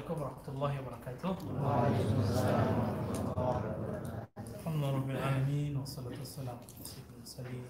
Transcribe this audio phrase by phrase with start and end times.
[0.00, 1.36] عليكم ورحمة الله وبركاته.
[1.60, 7.64] وعليكم السلام ورحمة الله وبركاته الحمد لله رب العالمين والصلاة والسلام على سيدنا المرسلين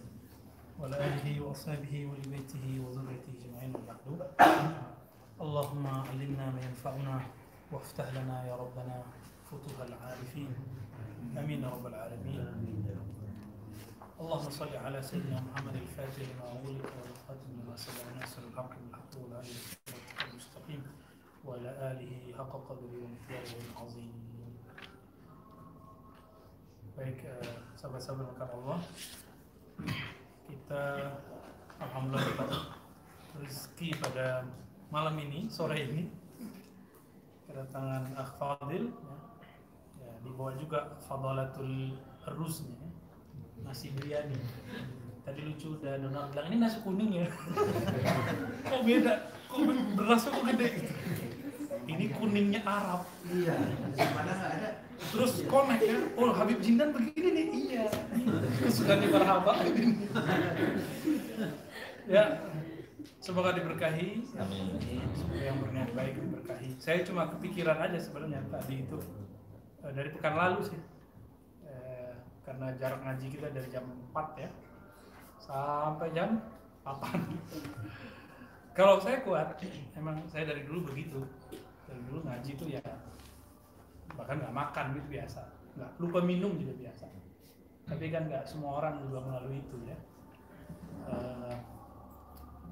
[0.79, 3.99] وعلى آله وأصحابه ولبيته وذريته أجمعين وبعد.
[5.43, 7.21] اللهم علمنا ما ينفعنا
[7.73, 8.97] وافتح لنا يا ربنا
[9.51, 10.55] فتوح العارفين.
[11.35, 12.47] آمين يا رب العالمين.
[14.21, 19.59] اللهم صل على سيدنا محمد الفاتح لما أغلق والخاتم لما سبق ناصر الحق بالحق والعلي
[20.31, 20.83] المستقيم.
[21.46, 24.16] وعلى آله حق قدره ومقداره العظيم.
[26.96, 28.80] Baik, eh, sahabat-sahabat makan Allah,
[30.48, 30.84] kita
[31.76, 32.72] alhamdulillah dapat
[33.36, 34.48] rezeki pada
[34.88, 36.08] malam ini, sore ini,
[37.52, 39.18] kedatangan Akh Fadil, ya,
[40.08, 42.00] ya, dibawa juga Fadalatul
[42.32, 42.96] Rusnya, ya
[43.66, 44.38] nasi biryani
[45.26, 47.28] tadi lucu dan Donald bilang ini nasi kuning ya
[48.62, 49.14] kok beda
[49.50, 49.60] kok
[49.98, 50.70] berasnya kok gede
[51.89, 53.07] Ini kuningnya Arab.
[53.29, 53.57] Iya,
[53.97, 54.71] mana nggak ada?
[55.01, 57.47] terus connect ya oh Habib Jindan begini nih.
[57.49, 57.85] Iya.
[58.61, 59.53] Kesukaan di marhaba
[62.05, 62.25] ya
[63.25, 64.29] semoga diberkahi.
[64.37, 64.77] Amin.
[65.17, 66.69] semoga yang berniat baik diberkahi.
[66.77, 68.99] Saya cuma kepikiran aja sebenarnya tadi itu.
[69.81, 70.81] Eh, dari pekan lalu sih.
[71.65, 72.13] Eh,
[72.45, 74.51] karena jarak ngaji kita dari jam 4 ya.
[75.41, 76.45] Sampai jam
[76.85, 77.09] 8
[78.71, 79.61] kalau saya kuat
[79.99, 81.21] emang saya dari dulu begitu
[82.09, 82.83] dulu ngaji itu ya
[84.15, 85.43] bahkan nggak makan gitu biasa.
[85.77, 87.07] Nggak lupa minum juga biasa.
[87.89, 89.97] Tapi kan nggak semua orang juga melalui itu ya.
[91.11, 91.57] Eh,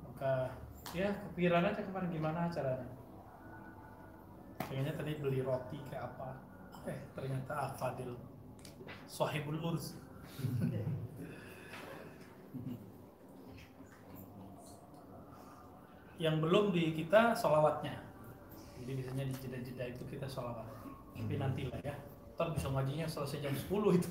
[0.08, 0.52] maka
[0.92, 2.88] ya kepikiran aja kemarin gimana caranya.
[4.68, 6.36] Pengennya tadi beli roti kayak apa?
[6.84, 8.12] Eh ternyata Al-Fadil
[9.08, 9.96] Sahibul Urs
[16.18, 18.07] yang belum di kita solawatnya
[18.82, 20.66] jadi biasanya di jeda-jeda itu kita solawat
[21.18, 21.94] tapi nanti lah ya.
[22.38, 24.10] Ntar bisa ngajinya selesai jam 10 itu.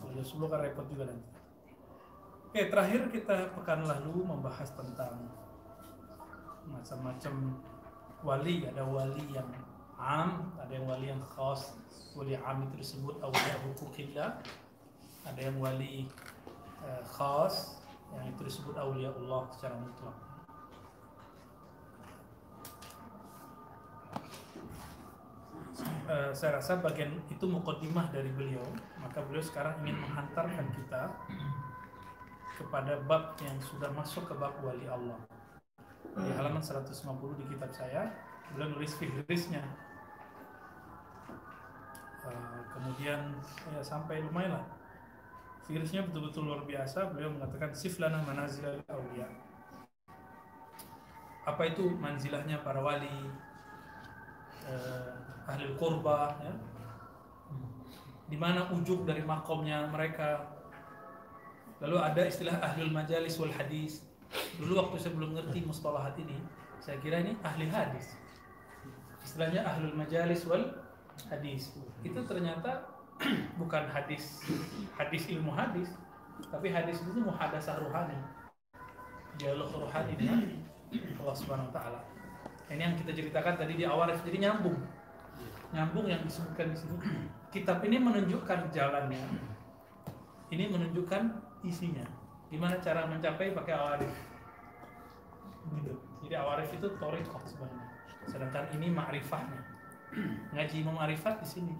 [0.00, 1.28] Kalau jam 10 kan repot juga nanti.
[2.48, 5.28] Oke terakhir kita pekan lalu membahas tentang
[6.64, 7.34] macam-macam
[8.24, 8.64] wali.
[8.64, 9.52] Ada wali yang
[10.00, 11.76] am ada yang wali yang khas.
[12.16, 14.40] Wali am itu disebut awliya hukukillah
[15.26, 16.06] ada yang wali
[16.86, 17.82] eh, khas
[18.14, 20.16] yang itu disebut awliya Allah secara mutlak
[26.06, 28.64] Eh, saya rasa bagian itu mukaddimah dari beliau.
[29.00, 31.02] Maka beliau sekarang ingin menghantarkan kita
[32.60, 35.16] kepada bab yang sudah masuk ke bab wali Allah.
[36.12, 36.92] Di halaman 150
[37.40, 38.12] di kitab saya
[38.52, 39.64] beliau nulis fihrisnya
[42.26, 43.38] Eh, kemudian
[43.70, 44.66] ya sampai lumayan lah.
[45.66, 47.10] Betul-betul luar biasa.
[47.10, 49.26] Beliau mengatakan siflana manazil awliya.
[51.46, 53.30] Apa itu manzilahnya para wali?
[54.66, 55.15] Eh,
[55.46, 56.52] ahli kurba ya.
[58.26, 60.50] Di mana ujung dari makomnya mereka.
[61.78, 64.02] Lalu ada istilah ahlul majalis wal hadis.
[64.58, 66.34] Dulu waktu saya belum ngerti mustalahat ini
[66.82, 68.14] saya kira ini ahli hadis.
[69.22, 70.82] Istilahnya ahlul majalis wal
[71.30, 71.74] hadis.
[72.02, 72.86] Itu ternyata
[73.60, 74.44] bukan hadis
[74.94, 75.88] hadis ilmu hadis
[76.52, 78.18] tapi hadis itu muhadasah ruhani.
[79.40, 80.40] Dialog ruhani dengan
[81.22, 82.00] Allah Subhanahu wa taala.
[82.66, 84.78] Ini yang kita ceritakan tadi di awal jadi nyambung
[85.74, 86.96] nyambung yang disebutkan di sini
[87.56, 89.24] kitab ini menunjukkan jalannya.
[90.52, 91.22] Ini menunjukkan
[91.66, 92.04] isinya.
[92.52, 94.12] Gimana cara mencapai pakai awarif?
[95.74, 95.94] Gitu.
[96.26, 97.86] Jadi awarif itu torikoh sebenarnya.
[98.30, 99.60] Sedangkan ini ma'rifahnya.
[100.54, 101.74] Ngaji ilmu ma'rifat di sini.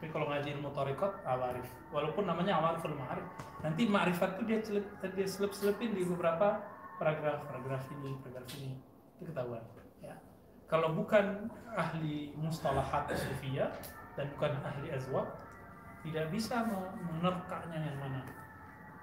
[0.00, 1.68] Tapi kalau ngaji ilmu torikot awarif.
[1.92, 3.26] Walaupun namanya awariful ma'arif.
[3.60, 6.64] Nanti ma'rifat itu dia celep, dia selip selipin di beberapa
[6.96, 7.44] paragraf.
[7.44, 8.72] Paragraf ini paragraf ini.
[9.20, 9.60] Itu ketahuan
[10.70, 13.74] kalau bukan ahli mustalahat sufiyah
[14.14, 15.26] dan bukan ahli azwaq
[16.06, 16.62] tidak bisa
[17.10, 18.22] menerkanya yang mana.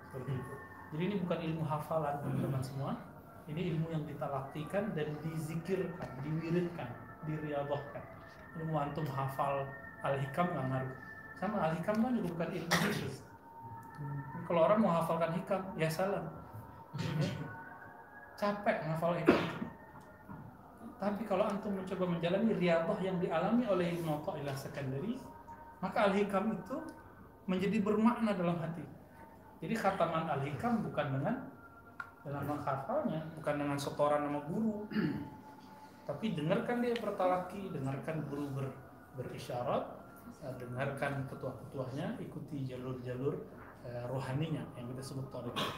[0.08, 0.54] Seperti itu.
[0.96, 2.92] Jadi ini bukan ilmu hafalan teman-teman semua.
[3.52, 6.88] Ini ilmu yang ditalaktikan dan dizikirkan diwiridkan
[7.28, 8.04] diriadahkan
[8.60, 9.68] ilmu antum hafal
[10.08, 10.96] al-hikam nggak ngaruh.
[11.36, 13.16] Sama al-hikam kan juga bukan ilmu khusus.
[14.48, 16.24] Kalau orang mau hafalkan hikam ya salam.
[18.40, 19.68] Capek ngafal hikam
[20.98, 25.14] tapi kalau antum mencoba menjalani riadah yang dialami oleh Ibnu Athaillah Sekandari
[25.78, 26.78] maka al-hikam itu
[27.46, 28.82] menjadi bermakna dalam hati.
[29.62, 31.36] Jadi khataman al-hikam bukan dengan
[32.26, 34.90] dengan menghafalnya bukan dengan setoran nama guru.
[36.10, 38.66] Tapi dengarkan dia bertalaki dengarkan guru ber,
[39.22, 39.86] berisyarat
[40.42, 43.38] eh, dengarkan ketua-ketuanya ikuti jalur-jalur
[43.86, 45.70] eh, rohaninya yang kita sebut tarikat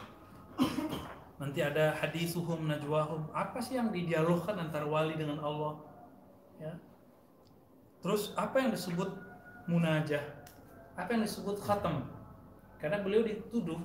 [1.40, 3.32] nanti ada hadisuhum najwahum.
[3.32, 5.80] Apa sih yang didialogkan antara wali dengan Allah?
[6.60, 6.76] Ya.
[8.04, 9.10] Terus apa yang disebut
[9.72, 10.24] munajah?
[11.00, 12.04] Apa yang disebut khatam?
[12.80, 13.80] Karena beliau dituduh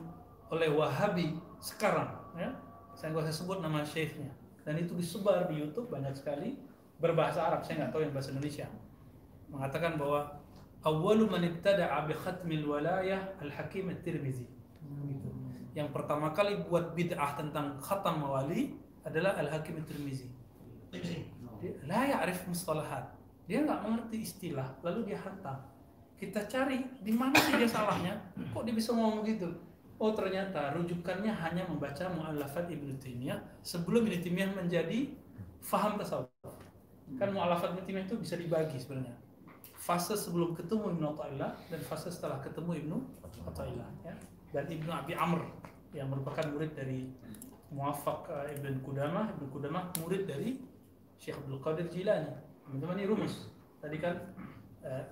[0.51, 2.51] oleh Wahabi sekarang ya.
[2.95, 4.31] Saya nggak usah sebut nama syekhnya.
[4.63, 6.59] Dan itu disebar di YouTube banyak sekali.
[7.03, 8.67] Berbahasa Arab saya nggak tahu yang bahasa Indonesia.
[9.51, 10.31] Mengatakan bahwa
[10.87, 14.47] awwalu man ibtada'a bi khatmil walayah al-hakim at-tirmizi
[15.11, 15.31] gitu.
[15.75, 20.31] Yang pertama kali buat bid'ah tentang khatam wali adalah al-hakim at-tirmizi.
[20.95, 23.11] Dia la ya'rif mustalahat.
[23.45, 25.75] Dia nggak mengerti istilah lalu dia hantam
[26.25, 28.15] kita cari di mana sih dia salahnya?
[28.55, 29.51] Kok dia bisa ngomong gitu?
[29.99, 35.13] Oh ternyata rujukannya hanya membaca mu'allafat Ibnu Taimiyah sebelum Ibnu Taimiyah menjadi
[35.61, 36.31] faham tasawuf.
[37.19, 39.15] Kan mu'allafat Ibnu Taimiyah itu bisa dibagi sebenarnya.
[39.77, 42.97] Fase sebelum ketemu Ibnu Athaillah dan fase setelah ketemu Ibnu
[43.45, 44.15] Athaillah ya.
[44.55, 45.43] Dan Ibnu Abi Amr
[45.95, 47.07] yang merupakan murid dari
[47.71, 49.39] Muwaffaq eh, Ibn Qudamah.
[49.39, 50.59] Ibnu Qudamah murid dari
[51.17, 52.35] Syekh Abdul Qadir Jilani.
[52.67, 53.49] Teman-teman ini rumus.
[53.79, 54.15] Tadi kan
[54.83, 55.05] eh,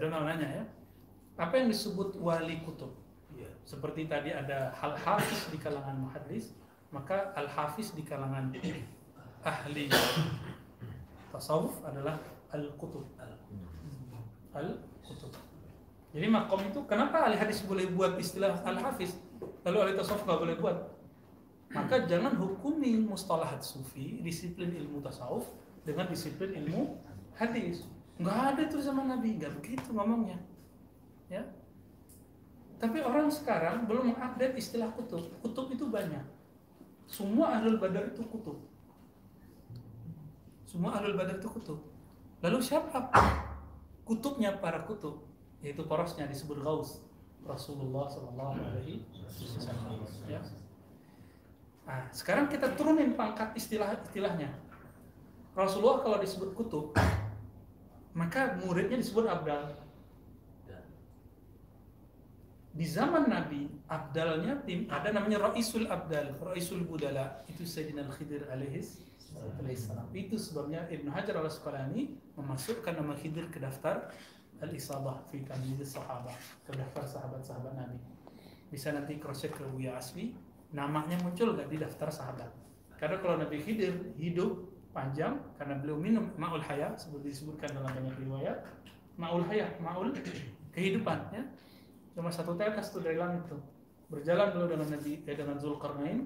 [0.00, 0.64] Donald nanya ya.
[1.36, 2.96] Apa yang disebut wali kutub?
[3.68, 6.56] Seperti tadi ada hal hafiz di kalangan muhaddis
[6.94, 8.54] maka al hafiz di kalangan
[9.42, 9.90] ahli
[11.34, 12.18] tasawuf adalah
[12.54, 13.04] al kutub
[14.54, 15.32] al kutub
[16.14, 19.18] jadi makom itu kenapa ahli hadis boleh buat istilah al hafiz
[19.64, 20.78] lalu ahli tasawuf nggak boleh buat
[21.74, 25.46] maka jangan hukumi mustalahat sufi disiplin ilmu tasawuf
[25.82, 26.96] dengan disiplin ilmu
[27.36, 27.84] hadis
[28.16, 30.38] nggak ada itu zaman nabi nggak begitu ngomongnya
[31.26, 31.42] ya
[32.76, 35.24] tapi orang sekarang belum mengupdate istilah kutub.
[35.40, 36.24] Kutub itu banyak.
[37.08, 38.60] Semua ahlul badar itu kutub.
[40.68, 41.80] Semua ahlul badar itu kutub.
[42.44, 43.08] Lalu siapa
[44.04, 45.24] kutubnya para kutub?
[45.64, 47.00] Yaitu porosnya disebut gaus.
[47.46, 50.04] Rasulullah Shallallahu Alaihi Wasallam.
[50.26, 50.42] Ya.
[51.86, 54.50] Nah, sekarang kita turunin pangkat istilah-istilahnya.
[55.54, 56.92] Rasulullah kalau disebut kutub,
[58.12, 59.86] maka muridnya disebut abdal
[62.76, 69.00] di zaman Nabi abdalnya tim ada namanya Raisul Abdal, Raisul Budala itu Sayyidina Al-Khidir alaihis.
[70.12, 74.12] Itu sebabnya Ibnu Hajar Al-Asqalani memasukkan nama Khidir ke daftar
[74.62, 77.98] Al-Isabah fi Tamyiz Sahabah, ke daftar sahabat-sahabat Nabi.
[78.72, 80.32] Bisa nanti cross check ke Buya Aswi,
[80.72, 82.50] namanya muncul nggak di daftar sahabat.
[82.96, 88.16] Karena kalau Nabi Khidir hidup panjang karena beliau minum ma'ul haya seperti disebutkan dalam banyak
[88.16, 88.64] riwayat,
[89.20, 90.16] ma'ul haya, ma'ul
[90.76, 91.42] kehidupan ya
[92.12, 93.60] cuma satu tetes tuh dari langit tuh
[94.12, 96.24] berjalan dulu dengan Nabi eh, dengan Zulkarnain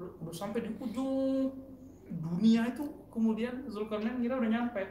[0.00, 1.52] udah sampai di ujung
[2.08, 4.82] dunia itu kemudian Zulkarnain kira udah nyampe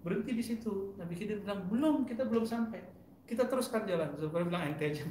[0.00, 2.80] berhenti di situ Nabi Khidir bilang belum kita belum sampai
[3.28, 5.04] kita teruskan jalan Zulkarnain bilang ente aja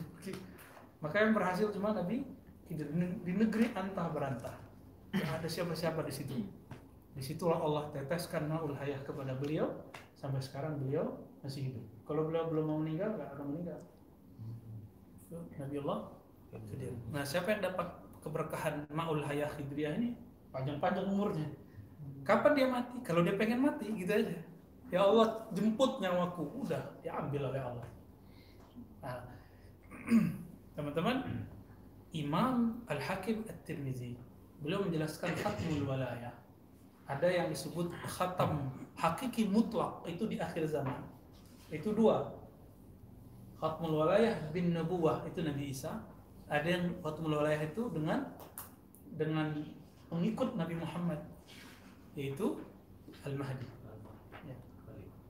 [1.03, 2.25] maka yang berhasil cuma Nabi
[2.65, 2.89] Khidir
[3.25, 4.55] di negeri antah berantah
[5.13, 6.33] tidak ada siapa-siapa di situ
[7.13, 9.69] di situlah Allah teteskan maul hayah kepada beliau
[10.17, 13.79] sampai sekarang beliau masih hidup kalau beliau belum mau meninggal nggak akan meninggal
[15.29, 15.99] Nabi Allah.
[17.13, 17.87] Nah, siapa yang dapat
[18.25, 20.17] keberkahan Ma'ul Hayah Khidriyah ini?
[20.49, 21.45] Panjang-panjang umurnya.
[22.25, 22.97] Kapan dia mati?
[23.05, 24.37] Kalau dia pengen mati, gitu aja.
[24.89, 26.65] Ya Allah, jemput nyawaku.
[26.65, 27.87] Udah, diambil oleh Allah.
[29.05, 29.21] Nah,
[30.75, 31.21] teman-teman,
[32.09, 34.17] Imam Al-Hakim At-Tirmizi
[34.59, 36.33] beliau menjelaskan khatmul walayah.
[37.05, 41.05] Ada yang disebut khatam hakiki mutlak itu di akhir zaman.
[41.69, 42.33] Itu dua,
[43.61, 46.01] khatmul walayah bin nubuwah itu Nabi Isa
[46.49, 48.25] ada yang khatmul walayah itu dengan
[49.13, 49.53] dengan
[50.09, 51.21] pengikut Nabi Muhammad
[52.17, 52.57] yaitu
[53.27, 53.78] Al-Mahdi.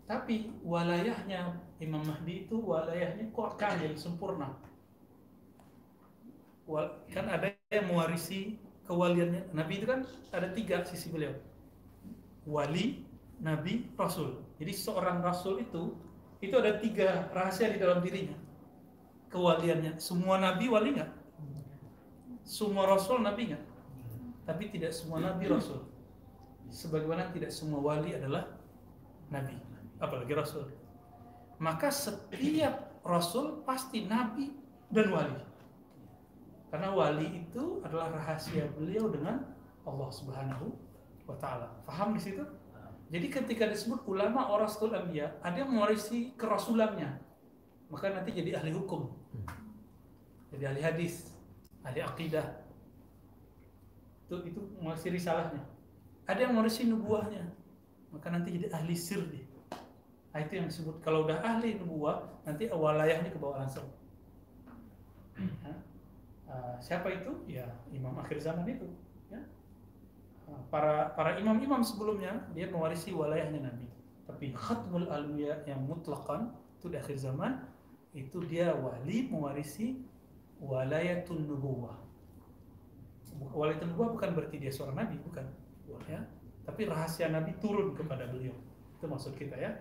[0.09, 4.57] Tapi walayahnya Imam Mahdi itu walayahnya kok kamil sempurna.
[7.13, 8.57] Kan ada yang mewarisi
[8.89, 9.53] kewaliannya.
[9.53, 10.01] Nabi itu kan
[10.33, 11.37] ada tiga sisi beliau.
[12.49, 13.05] Wali
[13.37, 14.41] Nabi Rasul.
[14.57, 15.93] Jadi seorang Rasul itu
[16.41, 18.33] itu ada tiga rahasia di dalam dirinya.
[19.29, 20.01] Kewaliannya.
[20.01, 21.11] Semua nabi wali nggak?
[22.41, 23.63] Semua rasul nabi nggak?
[24.49, 25.85] Tapi tidak semua nabi rasul.
[26.73, 28.49] Sebagaimana tidak semua wali adalah
[29.29, 29.68] nabi
[29.99, 30.65] apalagi rasul
[31.59, 34.51] maka setiap rasul pasti nabi
[34.89, 35.39] dan wali
[36.69, 39.41] karena wali itu adalah rahasia beliau dengan
[39.89, 40.69] Allah Subhanahu
[41.25, 41.81] wa taala.
[41.89, 42.45] Paham di situ?
[43.09, 47.17] Jadi ketika disebut ulama orasul ambia, ada yang mewarisi kerasulannya.
[47.89, 49.09] Maka nanti jadi ahli hukum.
[50.53, 51.33] Jadi ahli hadis,
[51.81, 52.45] ahli akidah.
[54.29, 55.65] Itu itu mewarisi risalahnya.
[56.29, 57.49] Ada yang mewarisi nubuahnya.
[58.13, 59.38] Maka nanti jadi ahli sirri.
[60.29, 63.89] Nah, itu yang disebut kalau udah ahli nubuah, nanti walayahnya ke bawah langsung.
[66.49, 67.31] Uh, siapa itu?
[67.45, 68.89] Ya imam akhir zaman itu.
[69.29, 69.41] Ya.
[70.49, 73.85] Uh, para para imam-imam sebelumnya dia mewarisi wilayahnya Nabi.
[74.25, 77.61] Tapi khatmul alwiya yang mutlakan itu di akhir zaman
[78.17, 80.01] itu dia wali mewarisi
[80.57, 81.97] walayatun nubuwah.
[83.53, 85.45] Walayatun nubuwah bukan berarti dia seorang nabi, bukan.
[86.09, 86.25] Ya.
[86.65, 88.57] Tapi rahasia nabi turun kepada beliau.
[88.97, 89.77] Itu maksud kita ya.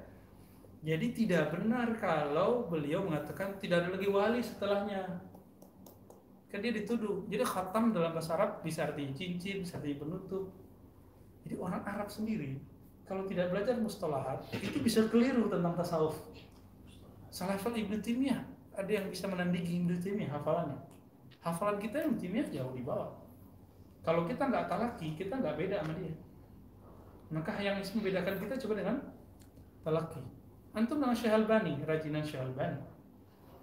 [0.78, 5.18] Jadi tidak benar kalau beliau mengatakan tidak ada lagi wali setelahnya.
[6.48, 7.26] Kan dia dituduh.
[7.26, 10.54] Jadi khatam dalam bahasa Arab bisa arti cincin, bisa arti penutup.
[11.42, 12.62] Jadi orang Arab sendiri
[13.10, 16.14] kalau tidak belajar mustalahat itu bisa keliru tentang tasawuf.
[17.28, 18.40] Salafal Ibnu Taimiyah
[18.78, 20.78] ada yang bisa menandingi Ibnu Taimiyah hafalannya.
[21.42, 23.18] Hafalan kita Ibnu Taimiyah jauh di bawah.
[24.06, 26.14] Kalau kita nggak talaki, kita nggak beda sama dia.
[27.28, 28.96] Maka yang membedakan kita coba dengan
[29.84, 30.37] talaki
[30.78, 32.78] antum dengan Syekh Albani, rajinan Syekh Albani.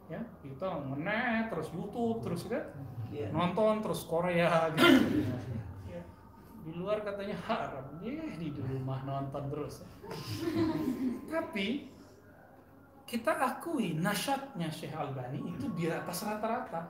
[0.06, 2.62] Ya, kita menet terus YouTube terus kan,
[3.10, 3.32] yeah.
[3.34, 5.26] nonton terus Korea gitu.
[5.90, 6.02] ya.
[6.62, 9.82] Di luar katanya haram, ya di rumah nonton terus.
[11.26, 11.90] Tapi
[13.10, 16.86] kita akui nasyatnya Syekh Albani itu di atas rata-rata.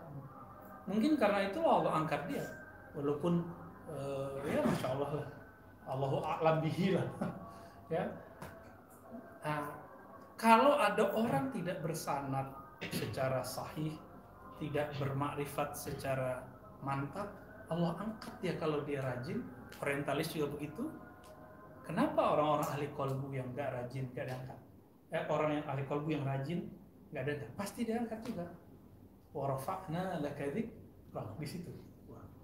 [0.92, 2.46] Mungkin karena itu Allah angkat dia,
[2.94, 3.48] walaupun
[3.88, 5.28] uh, ya masya Allah lah,
[5.88, 7.08] Allahu a'lam bihi lah,
[7.96, 8.06] ya.
[9.46, 9.85] Nah,
[10.36, 12.52] kalau ada orang tidak bersanat
[12.92, 13.96] secara sahih,
[14.60, 16.44] tidak bermakrifat secara
[16.84, 17.32] mantap,
[17.72, 19.42] Allah angkat dia kalau dia rajin.
[19.80, 20.88] Orientalis juga begitu.
[21.84, 24.60] Kenapa orang-orang ahli kolbu yang gak rajin gak diangkat?
[25.14, 26.68] Eh, orang yang ahli kolbu yang rajin
[27.12, 28.48] gak ada, pasti diangkat juga.
[29.36, 30.72] Warafa'na lakadik
[31.40, 31.72] di situ.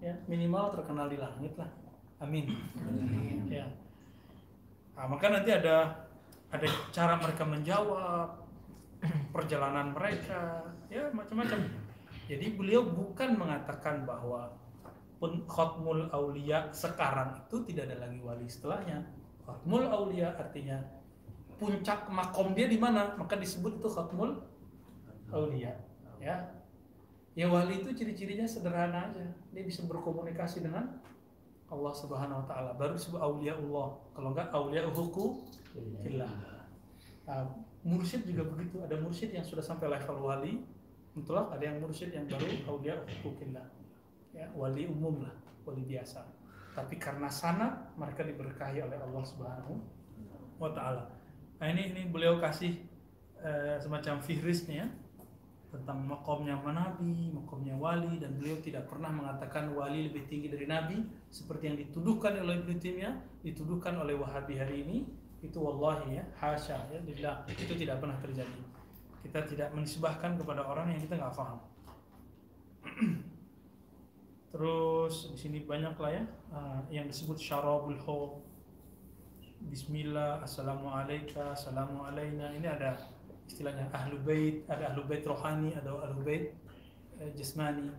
[0.02, 1.70] Ya, minimal terkenal di langit lah.
[2.18, 2.50] Amin.
[2.82, 3.46] Amin.
[3.46, 3.66] Ya.
[4.98, 6.01] Nah, maka nanti ada
[6.52, 8.28] ada cara mereka menjawab
[9.32, 11.64] perjalanan mereka ya macam-macam.
[12.28, 14.52] Jadi beliau bukan mengatakan bahwa
[15.16, 19.02] pun khotmul aulia sekarang itu tidak ada lagi wali setelahnya.
[19.42, 20.78] Khotmul aulia artinya
[21.56, 23.16] puncak makom dia di mana?
[23.16, 24.44] Maka disebut itu khotmul
[25.32, 25.72] aulia
[26.20, 26.36] ya.
[27.32, 29.24] Ya wali itu ciri-cirinya sederhana aja.
[29.56, 31.00] Dia bisa berkomunikasi dengan
[31.72, 35.40] Allah Subhanahu wa taala baru disebut aulia Allah kalau enggak aulia hukum
[35.72, 36.32] Fillah.
[37.24, 37.48] Nah,
[37.86, 38.82] mursyid juga begitu.
[38.84, 40.60] Ada mursyid yang sudah sampai level wali,
[41.16, 43.66] mutlak ada yang mursyid yang baru aulia hukukillah.
[44.36, 45.32] Ya, wali umum lah,
[45.64, 46.24] wali biasa.
[46.72, 49.80] Tapi karena sana mereka diberkahi oleh Allah Subhanahu
[50.60, 51.08] wa taala.
[51.60, 52.80] Nah, ini ini beliau kasih
[53.40, 54.88] uh, semacam fihrisnya ya
[55.72, 61.00] tentang makomnya nabi, makomnya wali dan beliau tidak pernah mengatakan wali lebih tinggi dari nabi
[61.32, 65.08] seperti yang dituduhkan oleh Ibnu Taimiyah, dituduhkan oleh Wahabi hari ini
[65.40, 68.60] itu wallahi ya hasya ya billah itu tidak pernah terjadi.
[69.24, 71.58] Kita tidak menisbahkan kepada orang yang kita nggak paham
[74.52, 78.44] terus di sini banyak lah ya uh, yang disebut syarabul hub
[79.62, 82.50] Bismillah, Assalamualaikum, Assalamualaikum.
[82.58, 82.98] Ini ada
[83.46, 86.54] istilahnya ahlu bait, ada ahlu bait rohani, ada ahlu bait
[87.20, 87.90] eh, jasmani.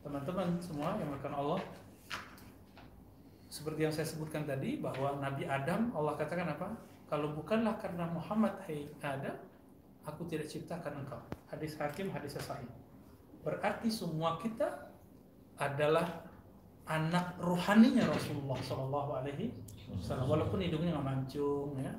[0.00, 1.60] Teman-teman semua yang akan Allah,
[3.50, 6.72] seperti yang saya sebutkan tadi bahwa Nabi Adam Allah katakan apa?
[7.10, 9.34] Kalau bukanlah karena Muhammad hai Adam,
[10.06, 11.18] aku tidak ciptakan engkau.
[11.50, 12.70] Hadis Hakim, hadis Sahih.
[13.42, 14.94] Berarti semua kita
[15.58, 16.30] adalah
[16.86, 19.50] anak rohaninya Rasulullah Shallallahu Alaihi
[19.90, 20.30] Wasallam.
[20.30, 21.92] Walaupun hidungnya nggak mancung ya,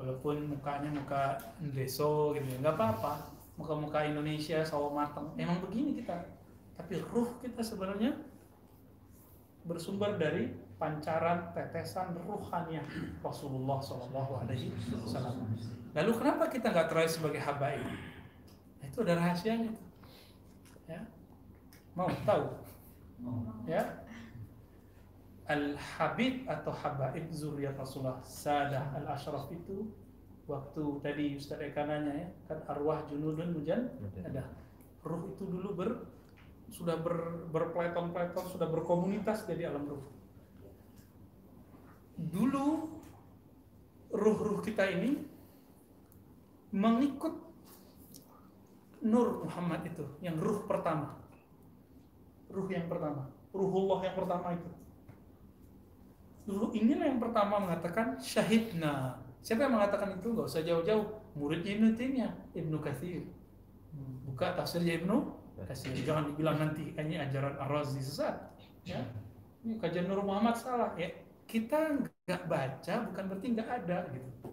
[0.00, 1.36] walaupun mukanya muka
[1.76, 3.28] deso gitu, nggak apa-apa.
[3.60, 6.16] Muka-muka Indonesia sawo matang, emang begini kita.
[6.80, 8.16] Tapi ruh kita sebenarnya
[9.68, 10.48] bersumber dari
[10.80, 12.80] pancaran tetesan ruhannya
[13.20, 14.72] Rasulullah Shallallahu Alaihi
[15.04, 15.44] Wasallam.
[15.92, 17.84] Lalu kenapa kita nggak terakhir sebagai habaib?
[18.80, 19.76] Nah, itu ada rahasianya.
[20.88, 21.04] Ya,
[21.92, 22.56] mau tahu?
[23.68, 23.99] Ya,
[25.50, 29.90] al habib atau habaib zuriat Rasulullah Sadah al Ashraf itu
[30.46, 33.90] waktu tadi Ustaz Eka nanya ya kan arwah junudun mujan
[34.22, 34.46] ada
[35.02, 35.90] ruh itu dulu ber
[36.70, 40.04] sudah ber, berpeleton-peleton, sudah berkomunitas jadi alam ruh.
[42.14, 42.66] Dulu
[44.14, 45.18] ruh-ruh kita ini
[46.70, 47.50] mengikut
[49.00, 51.16] Nur Muhammad itu, yang ruh pertama.
[52.52, 54.68] Ruh yang pertama, ruhullah yang pertama itu.
[56.50, 59.22] Dulu inilah yang pertama mengatakan syahidna.
[59.38, 60.34] Siapa yang mengatakan itu?
[60.34, 61.06] Gak usah jauh-jauh.
[61.38, 63.22] Murid Ibnu Taimiyah, Ibnu Katsir.
[64.26, 68.36] Buka tafsirnya Ibnu kasih jangan dibilang nanti ini ajaran Ar-Razi sesat
[68.86, 69.00] ya
[69.64, 71.10] ini kajian Nur Muhammad salah ya
[71.44, 74.48] kita nggak baca bukan berarti nggak ada gitu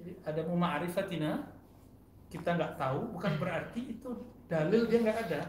[0.00, 1.32] jadi ada ma'rifatina
[2.30, 4.10] kita nggak tahu bukan berarti itu
[4.48, 5.42] dalil dia nggak ada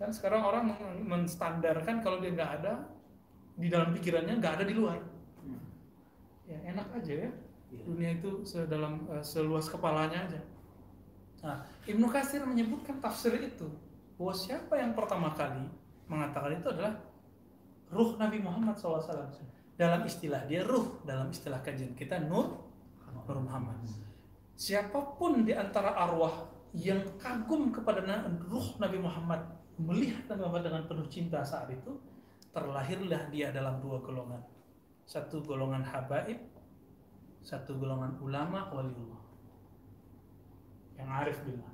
[0.00, 2.88] Kan sekarang orang men- menstandarkan kalau dia nggak ada
[3.60, 4.98] di dalam pikirannya nggak ada di luar.
[6.48, 7.30] Ya enak aja ya.
[7.70, 10.40] Dunia itu sedalam eh, seluas kepalanya aja.
[11.40, 13.68] Nah, Ibnu Katsir menyebutkan tafsir itu
[14.16, 15.64] bahwa siapa yang pertama kali
[16.10, 17.00] mengatakan itu adalah
[17.92, 19.30] ruh Nabi Muhammad SAW.
[19.80, 22.60] Dalam istilah dia ruh, dalam istilah kajian kita nur,
[23.08, 23.80] nur Muhammad.
[24.52, 26.44] Siapa pun di antara arwah
[26.76, 28.04] yang kagum kepada
[28.44, 29.40] ruh Nabi Muhammad,
[29.80, 31.96] melihat Nabi Muhammad dengan penuh cinta saat itu,
[32.50, 34.42] terlahirlah dia dalam dua golongan.
[35.06, 36.38] Satu golongan habaib,
[37.42, 39.22] satu golongan ulama waliullah.
[40.98, 41.72] Yang arif billah.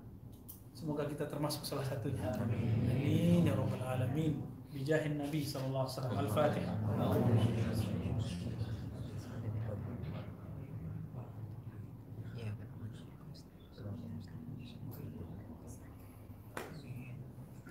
[0.76, 2.28] Semoga kita termasuk salah satunya.
[2.37, 4.45] Amin ya rabbal alamin.
[4.76, 6.21] Bijahin Nabi sallallahu alaihi wasallam.
[6.21, 6.76] Al-Fatihah.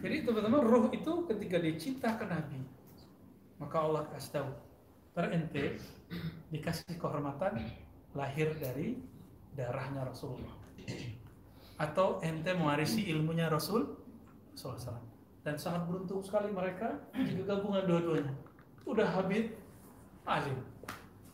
[0.06, 2.62] Jadi teman-teman ruh itu ketika diciptakan Nabi
[3.66, 4.50] maka Allah kasih tahu
[5.18, 5.82] "Ntar ente
[6.54, 7.58] dikasih kehormatan
[8.14, 9.02] lahir dari
[9.58, 10.54] darahnya Rasulullah.
[11.82, 13.90] Atau ente mewarisi ilmunya Rasul
[14.54, 15.02] SAW
[15.42, 18.34] dan sangat beruntung sekali mereka jika gabungan dua-duanya.
[18.86, 19.58] Udah habib
[20.30, 20.62] alim.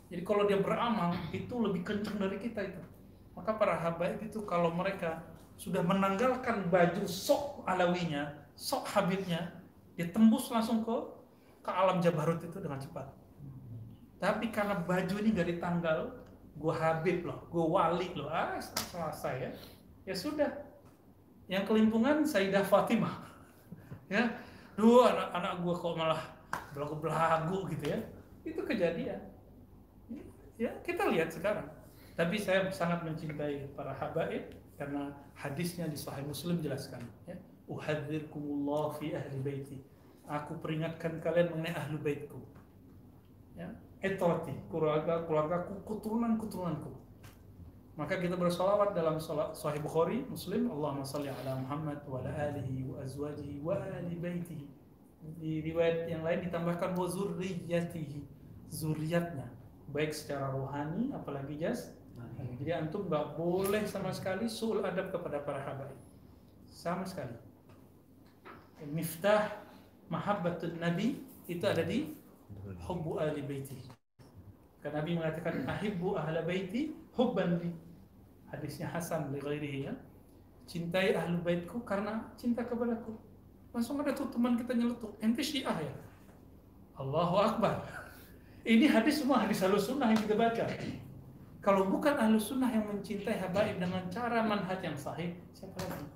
[0.07, 2.81] Jadi kalau dia beramal itu lebih kencang dari kita itu.
[3.35, 5.23] Maka para habaib itu kalau mereka
[5.55, 9.53] sudah menanggalkan baju sok alawinya sok habibnya
[9.93, 10.97] dia tembus langsung ke
[11.62, 13.08] ke alam jabarut itu dengan cepat.
[14.22, 18.30] Tapi karena baju ini gak ditanggal gue habib loh gue wali loh.
[18.30, 19.51] Ah selesai ya.
[20.06, 20.51] Ya sudah.
[21.50, 23.15] Yang kelimpungan Sayyidah Fatimah.
[24.12, 24.27] Ya.
[24.75, 26.24] Duh anak-anak gue kok malah
[26.75, 28.00] belagu-belagu gitu ya.
[28.44, 29.24] Itu kejadian.
[30.60, 31.72] Ya kita lihat sekarang.
[32.20, 37.39] Tapi saya sangat mencintai para habaib karena hadisnya di Sahih Muslim jelaskan ya.
[37.72, 39.80] Uhadzirkumullah fi ahli baiti
[40.31, 42.39] aku peringatkan kalian mengenai ahlu baitku.
[43.59, 43.67] Ya
[44.01, 46.89] etorati keluarga keluargaku keturunan keturunanku
[48.00, 49.20] maka kita bersolawat dalam
[49.53, 50.72] Sahih Bukhari Muslim.
[50.72, 54.65] Allahumma salli ala Muhammad wa ala alihi wa azwajihi wa ali baitihi.
[55.37, 58.25] Di riwayat yang lain ditambahkan wa zurriyatihi
[58.74, 59.53] zuriatnya
[59.91, 61.94] baik secara rohani apalagi jas.
[62.57, 66.00] Jadi antum nggak boleh sama sekali suul adab kepada para habaib.
[66.72, 67.37] Sama sekali.
[68.87, 69.61] Miftah
[70.11, 72.11] mahabbatun nabi itu ada di
[72.83, 73.79] hubbu ahli baiti.
[74.81, 77.69] Karena Nabi mengatakan ahibbu ahla baiti hubban li.
[78.50, 79.93] Hadisnya Hasan li ghairihi ya.
[80.65, 83.13] Cintai ahlu baitku karena cinta kepadaku.
[83.71, 85.93] Langsung ada tuh teman kita nyeletuk ente syiah ya?
[87.00, 87.87] Allahu Akbar.
[88.61, 90.65] Ini hadis semua hadis halus sunnah yang kita baca.
[91.61, 96.09] Kalau bukan ahlu sunnah yang mencintai habaib dengan cara manhaj yang sahih siapa lagi?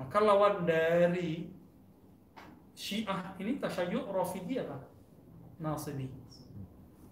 [0.00, 1.52] Maka lawan dari
[2.78, 4.78] Syiah ini tasyayyu Rafidiyah apa?
[5.58, 6.06] Nasibi.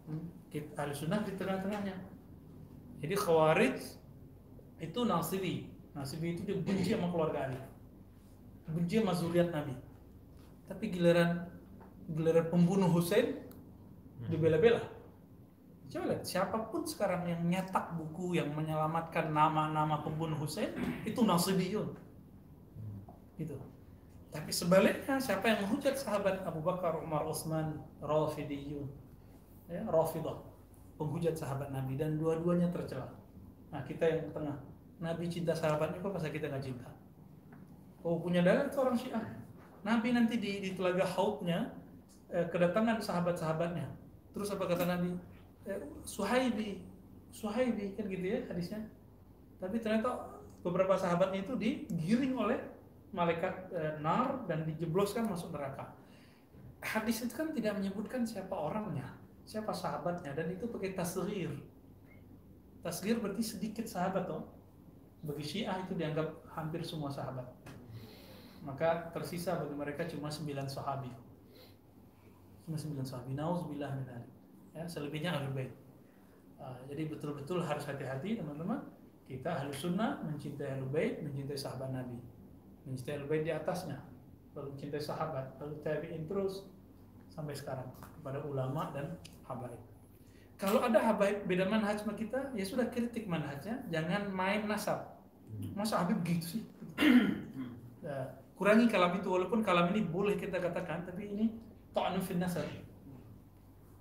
[0.06, 1.90] Hmm, kita ahli sunnah di tengah-tengahnya.
[3.02, 3.82] Jadi Khawarij
[4.78, 5.66] itu Nasibi.
[5.90, 7.58] Nasibi itu dia benci sama keluarga Ali.
[8.70, 9.74] Benci sama zuriat Nabi.
[10.70, 11.50] Tapi giliran
[12.14, 13.34] giliran pembunuh Hussein
[14.30, 14.86] dibela-bela.
[15.90, 20.70] Coba lihat, siapa pun sekarang yang nyetak buku yang menyelamatkan nama-nama pembunuh Hussein
[21.02, 21.90] itu Nasibiyun.
[23.34, 23.58] Gitu.
[24.36, 28.84] Tapi sebaliknya siapa yang menghujat sahabat Abu Bakar, Umar, Utsman, Rafidiyun.
[29.64, 30.44] Ya, Rafidah.
[31.00, 33.08] Penghujat sahabat Nabi dan dua-duanya tercela.
[33.72, 34.60] Nah, kita yang tengah.
[35.00, 36.88] Nabi cinta sahabatnya kok masa kita nggak cinta?
[38.04, 39.24] Oh, punya dalil itu orang Syiah.
[39.84, 41.72] Nabi nanti di, di telaga hautnya
[42.28, 43.88] eh, kedatangan sahabat-sahabatnya.
[44.36, 45.16] Terus apa kata Nabi?
[45.64, 46.84] Eh, Suhaibi,
[47.32, 48.84] Suhaibi kan gitu ya hadisnya.
[49.56, 52.75] Tapi ternyata beberapa sahabatnya itu digiring oleh
[53.16, 55.88] malaikat e, nar dan dijebloskan masuk neraka.
[56.84, 59.08] Hadis itu kan tidak menyebutkan siapa orangnya,
[59.48, 61.48] siapa sahabatnya dan itu pakai tasghir.
[62.84, 64.44] Tasghir berarti sedikit sahabat toh.
[65.24, 67.48] Bagi Syiah itu dianggap hampir semua sahabat.
[68.62, 71.10] Maka tersisa bagi mereka cuma sembilan sahabi.
[72.68, 73.34] Cuma sembilan sahabi.
[73.34, 74.06] Nauzubillah min.
[74.76, 75.66] Ya, selebihnya ahlul.
[76.56, 78.86] Uh, jadi betul-betul harus hati-hati teman-teman.
[79.26, 82.35] Kita ahlu sunnah mencintai ahlul bait, mencintai sahabat Nabi
[82.86, 83.98] mencintai Bait di atasnya,
[84.54, 86.64] lalu mencintai sahabat, lalu tabi'in terus
[87.28, 89.82] sampai sekarang kepada ulama dan habaib.
[90.56, 95.18] Kalau ada habaib beda manhaj sama kita, ya sudah kritik manhajnya, jangan main nasab.
[95.76, 96.62] Masa Habib gitu sih?
[98.06, 101.52] ya, kurangi kalam itu walaupun kalam ini boleh kita katakan, tapi ini
[101.92, 102.64] ta'anu fin nasab.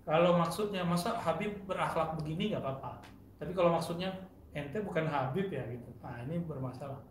[0.05, 3.01] Kalau maksudnya masa Habib berakhlak begini nggak apa-apa.
[3.41, 4.13] Tapi kalau maksudnya
[4.53, 5.89] ente bukan Habib ya gitu.
[5.99, 7.01] Nah ini bermasalah.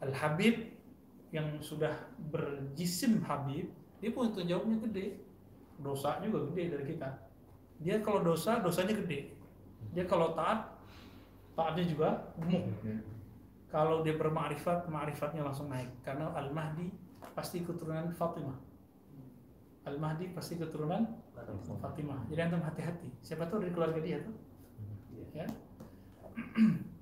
[0.00, 0.75] Al Habib
[1.36, 1.92] yang sudah
[2.32, 3.68] berjisim Habib,
[4.00, 5.20] dia pun tanggung jawabnya gede.
[5.76, 7.10] Dosa juga gede dari kita.
[7.84, 9.36] Dia kalau dosa, dosanya gede.
[9.92, 10.72] Dia kalau taat,
[11.52, 12.64] taatnya juga gemuk.
[13.68, 15.92] Kalau dia bermakrifat, ma'rifatnya langsung naik.
[16.00, 16.88] Karena Al-Mahdi
[17.36, 18.56] pasti keturunan Fatimah.
[19.84, 21.04] Al-Mahdi pasti keturunan
[21.84, 22.24] Fatimah.
[22.32, 23.12] Jadi antum hati-hati.
[23.20, 24.36] Siapa tahu dari keluarga dia tuh.
[25.36, 25.46] Ya.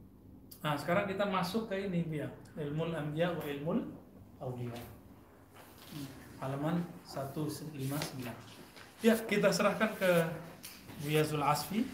[0.64, 2.24] Nah, sekarang kita masuk ke ini dia.
[2.56, 3.84] Ilmul Anbiya wa Ilmul
[4.42, 4.78] Auliya.
[6.42, 7.78] Halaman 159.
[9.00, 10.10] Ya, kita serahkan ke
[11.04, 11.86] Buya Zul Asfi.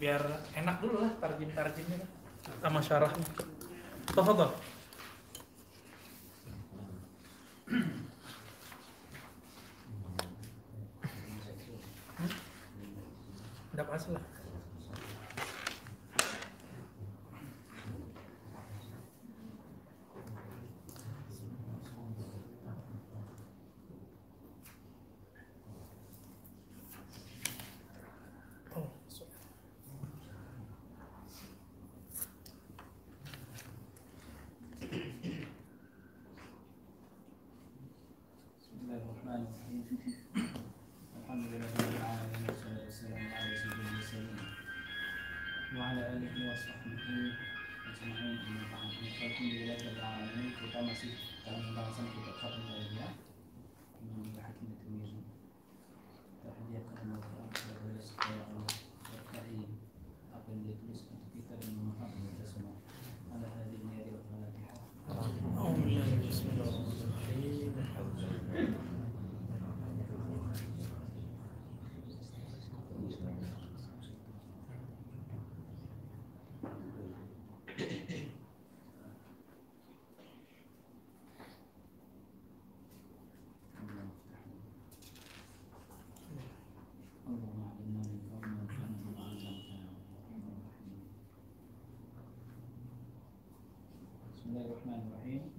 [0.00, 0.22] Biar
[0.56, 2.00] enak dulu lah tarjim-tarjimnya
[2.60, 3.28] sama syarahnya.
[4.10, 4.52] Tafadhal.
[13.70, 14.33] Tidak masalah.
[94.54, 95.50] Bismillahirrahmanirrahim.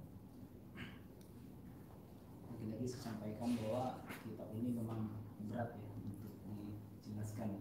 [2.48, 5.12] Lagi-lagi saya sampaikan bahwa kitab ini memang
[5.52, 6.32] berat ya untuk
[7.04, 7.60] dijelaskan.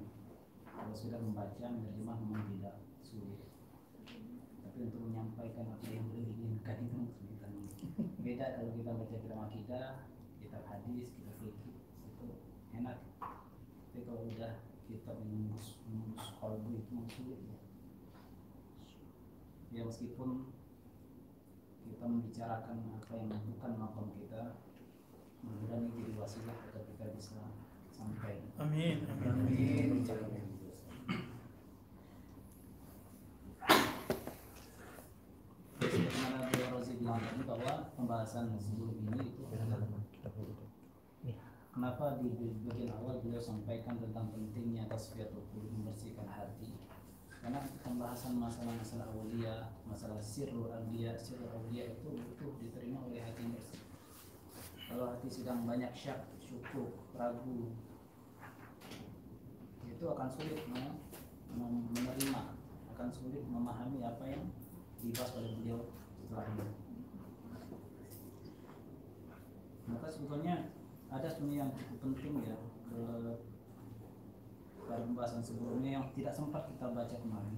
[0.64, 3.44] Kalau sudah membaca, menerjemah memang tidak sulit.
[4.64, 7.52] Tapi untuk menyampaikan apa yang beliau inginkan itu kesulitan.
[8.24, 9.88] Beda kalau kita baca kitab akidah,
[10.40, 11.76] kitab hadis, kitab fikih
[12.16, 12.28] Itu
[12.80, 13.04] enak.
[13.92, 17.60] Tapi kalau udah kita menembus menembus kalbu itu sulit ya.
[19.76, 20.56] ya meskipun
[22.06, 24.62] kita membicarakan apa yang bukan makom kita
[25.42, 27.42] mudah-mudahan ini jadi wasilah agar kita bisa
[27.90, 29.10] sampai Amin.
[29.26, 30.06] Amin.
[30.06, 30.46] Amin.
[37.02, 39.42] Tadi bahwa pembahasan sebelum ini itu
[41.74, 46.85] Kenapa di di bagian awal beliau sampaikan tentang pentingnya tasfiyatul qulub membersihkan hati?
[47.46, 53.78] Karena pembahasan masalah-masalah awliya, masalah sirrul awliya, sirrul awliya itu butuh diterima oleh hati yang.
[54.90, 57.70] Kalau hati sedang banyak syak, syukuk, ragu,
[59.86, 60.58] itu akan sulit
[61.54, 62.42] menerima,
[62.98, 64.50] akan sulit memahami apa yang
[65.06, 65.86] dibahas oleh beliau
[66.18, 66.66] setelah ini.
[69.86, 70.74] Maka sebetulnya
[71.14, 72.58] ada sebenarnya yang cukup penting ya
[72.90, 73.02] ke
[74.86, 77.58] pada pembahasan sebelumnya yang tidak sempat kita baca kemarin.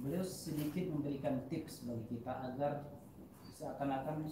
[0.00, 2.88] Beliau sedikit memberikan tips bagi kita agar
[3.44, 4.24] seakan-akan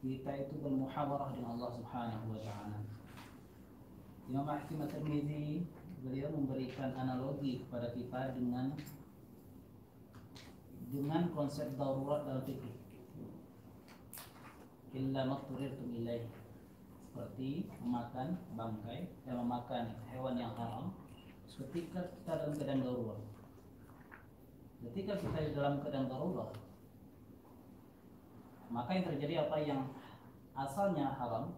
[0.00, 2.80] kita itu bermuhawarah dengan Allah Subhanahu wa taala.
[4.24, 5.68] Imam Hakim At-Tirmidzi
[6.00, 8.72] beliau memberikan analogi kepada kita dengan
[10.88, 12.72] dengan konsep darurat dalam fikih
[14.90, 16.24] illa makturirtum ilaih
[17.10, 20.94] seperti memakan bangkai dan memakan hewan yang haram
[21.50, 23.20] ketika kita dalam keadaan darurat.
[24.78, 26.54] Ketika kita dalam keadaan darurat
[28.70, 29.58] maka yang terjadi apa?
[29.58, 29.82] Yang
[30.54, 31.50] asalnya haram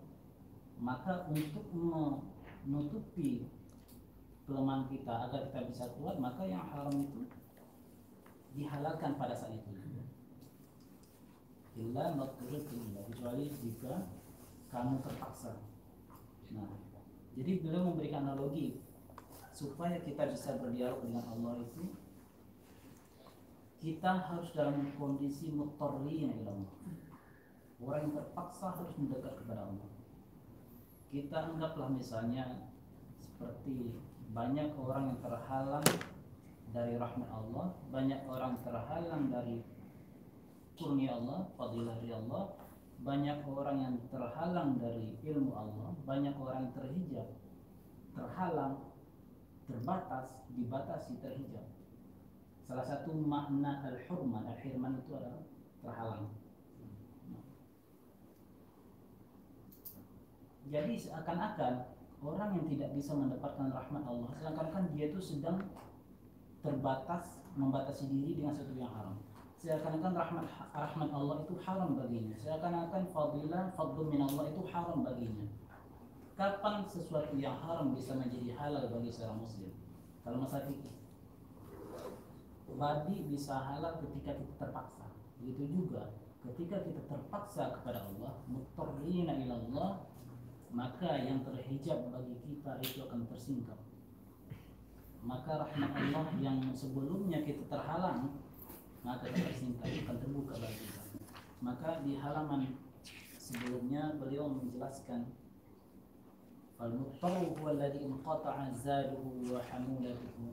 [0.81, 3.45] maka untuk menutupi
[4.49, 7.29] kelemahan kita agar kita bisa kuat maka yang haram itu
[8.57, 9.71] dihalalkan pada saat itu.
[11.73, 12.65] Illa ilaih
[13.13, 14.09] kecuali jika
[14.73, 15.61] kamu terpaksa.
[16.57, 16.83] Nah
[17.37, 18.81] jadi beliau memberikan analogi
[19.53, 21.93] supaya kita bisa berdialog dengan Allah itu
[23.81, 26.73] kita harus dalam kondisi mutarrin ila Allah.
[27.83, 29.91] Orang yang terpaksa harus mendekat kepada Allah.
[31.11, 32.71] Kita anggaplah misalnya
[33.19, 33.99] seperti
[34.31, 35.89] banyak orang yang terhalang
[36.71, 39.61] dari rahmat Allah, banyak orang terhalang dari
[40.79, 42.55] kurnia Allah, fadilah dari Allah,
[43.03, 47.29] banyak orang yang terhalang dari ilmu Allah, banyak orang yang terhijab,
[48.15, 48.95] terhalang,
[49.67, 51.67] terbatas, dibatasi, terhijab.
[52.63, 55.43] Salah satu makna al-hurman, al-hirman itu adalah
[55.83, 56.31] terhalang.
[60.71, 61.75] Jadi seakan-akan
[62.23, 65.59] orang yang tidak bisa mendapatkan rahmat Allah, seakan-akan dia itu sedang
[66.63, 69.19] terbatas, membatasi diri dengan sesuatu yang haram.
[69.63, 72.35] Seakan-akan rahmat rahmat Allah itu haram baginya.
[72.35, 75.47] Seakan-akan fadilah, fadlu min Allah itu haram baginya.
[76.35, 79.71] Kapan sesuatu yang haram bisa menjadi halal bagi seorang muslim?
[80.27, 80.91] Kalau masalah fikih.
[82.75, 85.07] Babi bisa halal ketika kita terpaksa.
[85.39, 86.11] Begitu juga
[86.43, 89.91] ketika kita terpaksa kepada Allah, mutarrina ila Allah,
[90.75, 93.79] maka yang terhijab bagi kita itu akan tersingkap.
[95.23, 98.43] Maka rahmat Allah yang sebelumnya kita terhalang,
[99.03, 100.87] maka tersingkap akan terbuka bagi.
[101.63, 102.79] Maka di halaman
[103.39, 105.27] sebelumnya beliau menjelaskan
[106.83, 110.51] Al-Muttar huwa alladhi inqata'a zaduhu wa hamulatuhu.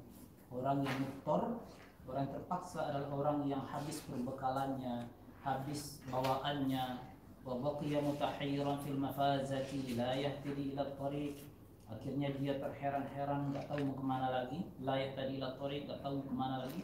[0.53, 1.57] Orang yang muttar,
[2.05, 5.09] orang terpaksa adalah orang yang habis perbekalannya,
[5.41, 7.01] habis bawaannya,
[7.41, 11.41] wa baqiya mutahayyiran fil mafazati la yahtadi ila tariq.
[11.89, 16.13] Akhirnya dia terheran-heran nggak tahu mau ke mana lagi, la yahtadi ila tariq, nggak tahu
[16.21, 16.81] mau ke mana lagi.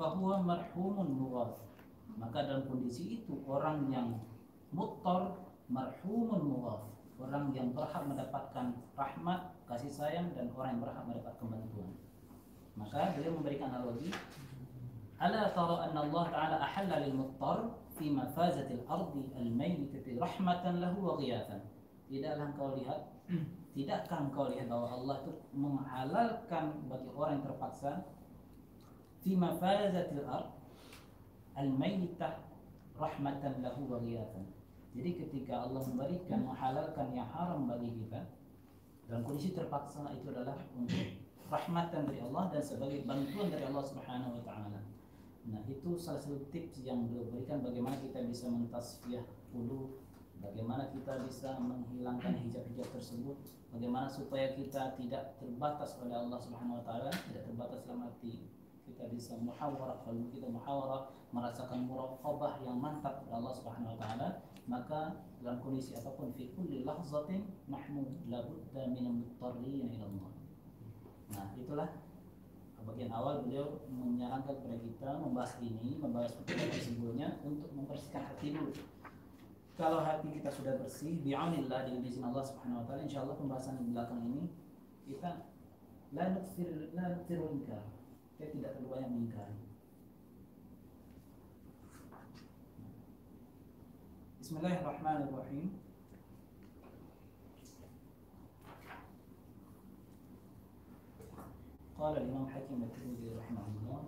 [0.00, 1.60] Fahuwa marhumun muwath.
[2.16, 4.16] Maka dalam kondisi itu orang yang
[4.72, 5.36] muttar
[5.68, 6.88] marhumun muwath
[7.20, 11.92] orang yang berhak mendapatkan rahmat, kasih sayang dan orang yang berhak mendapatkan bantuan.
[12.80, 14.08] Maka beliau memberikan analogi
[15.20, 21.12] Ala tara anna Allah Ta'ala ahalla lil muttar fi mafazatil ardi al mayyitati rahmatan lahu
[21.12, 21.60] wa ghiyathan.
[22.08, 23.00] Tidaklah engkau lihat
[23.70, 28.02] Tidakkah engkau lihat bahwa Allah itu menghalalkan bagi orang yang terpaksa
[29.20, 30.50] fi mafazatil ard
[31.56, 32.40] al mayyitah
[32.96, 33.88] rahmatan lahu.
[34.90, 38.26] Jadi ketika Allah memberikan menghalalkan yang haram bagi kita
[39.06, 40.98] dalam kondisi terpaksa itu adalah untuk
[41.50, 44.80] rahmatan dari Allah dan sebagai bantuan dari Allah Subhanahu wa taala.
[45.50, 49.98] Nah, itu salah satu tips yang beliau berikan bagaimana kita bisa mentasfiyah wudhu,
[50.38, 53.34] bagaimana kita bisa menghilangkan hijab-hijab tersebut,
[53.74, 58.46] bagaimana supaya kita tidak terbatas oleh Allah Subhanahu wa taala, tidak terbatas dalam arti
[58.90, 64.28] kita bisa muhawarah kalau kita muhawarah merasakan muraqabah yang mantap kepada Allah Subhanahu wa taala
[64.66, 70.30] maka dalam kondisi apa pun fi kulli lahzatin nahnu labudda min mutarrin ila Allah.
[71.30, 71.88] Nah, itulah
[72.86, 78.72] bagian awal beliau menyarankan kepada kita membahas ini, membahas pertemuan sebelumnya untuk membersihkan hati dulu.
[79.78, 83.84] Kalau hati kita sudah bersih, bi'anillah dengan izin Allah Subhanahu wa taala, insyaallah pembahasan di
[83.94, 84.44] belakang ini
[85.08, 85.50] kita
[86.12, 87.82] la nukthir la inkar.
[88.39, 89.59] Kita tidak terlalu banyak mengingkari.
[94.39, 95.67] Bismillahirrahmanirrahim.
[101.95, 104.01] قال الإمام حكيم الترمذي رحمه الله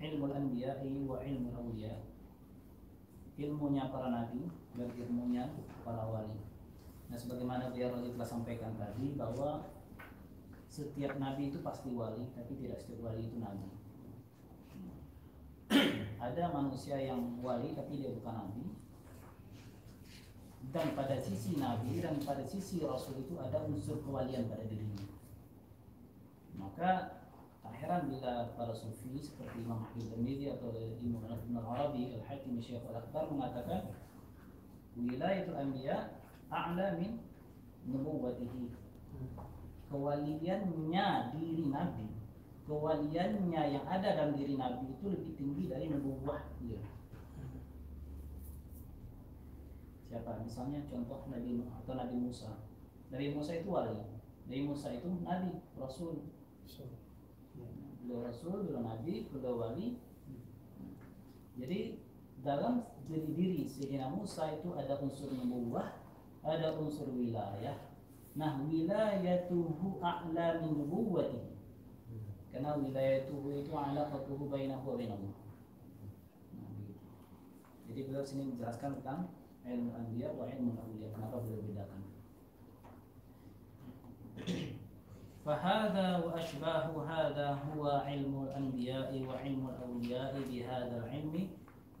[0.00, 2.00] علم الأنبياء وعلم الأولياء
[3.40, 5.48] ilmunya para nabi dan ilmunya
[5.80, 6.36] para wali.
[7.08, 9.64] Nah, sebagaimana biar tadi telah sampaikan tadi bahwa
[10.75, 13.71] setiap nabi itu pasti wali, tapi tidak setiap wali itu nabi.
[16.19, 18.63] Ada manusia yang wali tapi dia bukan nabi.
[20.75, 25.07] Dan pada sisi nabi dan pada sisi rasul itu ada unsur kewalian pada dirinya.
[26.59, 27.23] Maka
[27.63, 32.83] tak heran bila para sufi seperti Imam Hakim Tirmidzi atau Imam Ibn Arabi Al-Hakim Syekh
[32.91, 33.95] Al-Akbar mengatakan
[34.99, 36.19] wilayatul anbiya
[36.51, 37.23] a'la min
[37.87, 38.69] nubuwwatihi
[39.95, 41.07] kewaliannya
[41.39, 42.07] diri Nabi.
[42.67, 46.83] Kewaliannya yang ada dalam diri Nabi itu lebih tinggi dari nubuwah dia.
[50.11, 50.43] Siapa?
[50.43, 52.59] Misalnya contoh Nabi atau Nabi Musa.
[53.07, 54.03] Nabi Musa itu wali.
[54.51, 56.27] Nabi Musa itu Nabi Rasul.
[58.03, 59.95] Beliau Rasul beliau Nabi beliau wali.
[61.55, 62.03] Jadi
[62.43, 65.97] dalam diri diri Sayyidina Musa itu ada unsur nubuwah
[66.45, 67.73] ada unsur wilayah
[68.35, 71.55] Nah wilayatuhu a'la min nubuwwatihi.
[72.51, 75.35] Karena wilayatuhu itu alaqatuhu bainahu wa bainallah.
[77.87, 79.31] Jadi beliau sini menjelaskan tentang
[79.63, 81.07] ilmu anbiya wa ilmu awliya.
[81.15, 82.01] Kenapa beliau bedakan?
[85.45, 91.49] فهذا وأشباه هذا هو علم الأنبياء وعلم الأولياء بهذا العلم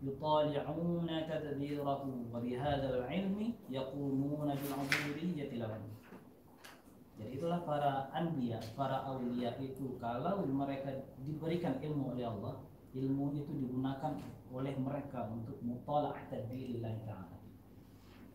[0.03, 2.01] يطالعون تدبيره
[2.33, 5.73] وبهذا العلم يقومون بالعبودية له
[7.25, 10.93] Jadi itulah para anbiya, para aulia itu kalau mereka
[11.25, 12.61] diberikan ilmu oleh Allah,
[12.93, 14.13] ilmu itu digunakan
[14.53, 17.41] oleh mereka untuk mutala'ah tadbirillah ta'ala.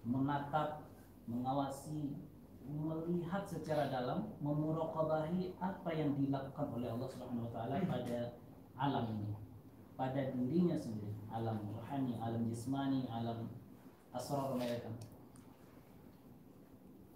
[0.03, 0.83] Menatap,
[1.31, 2.19] mengawasi,
[2.67, 8.35] melihat secara dalam, memuraqabahi apa yang dilakukan oleh Allah Subhanahu wa taala pada
[8.75, 9.39] alam ini,
[9.95, 13.47] pada dirinya sendiri, alam rohani, alam jismani, alam
[14.11, 14.91] asrar mereka.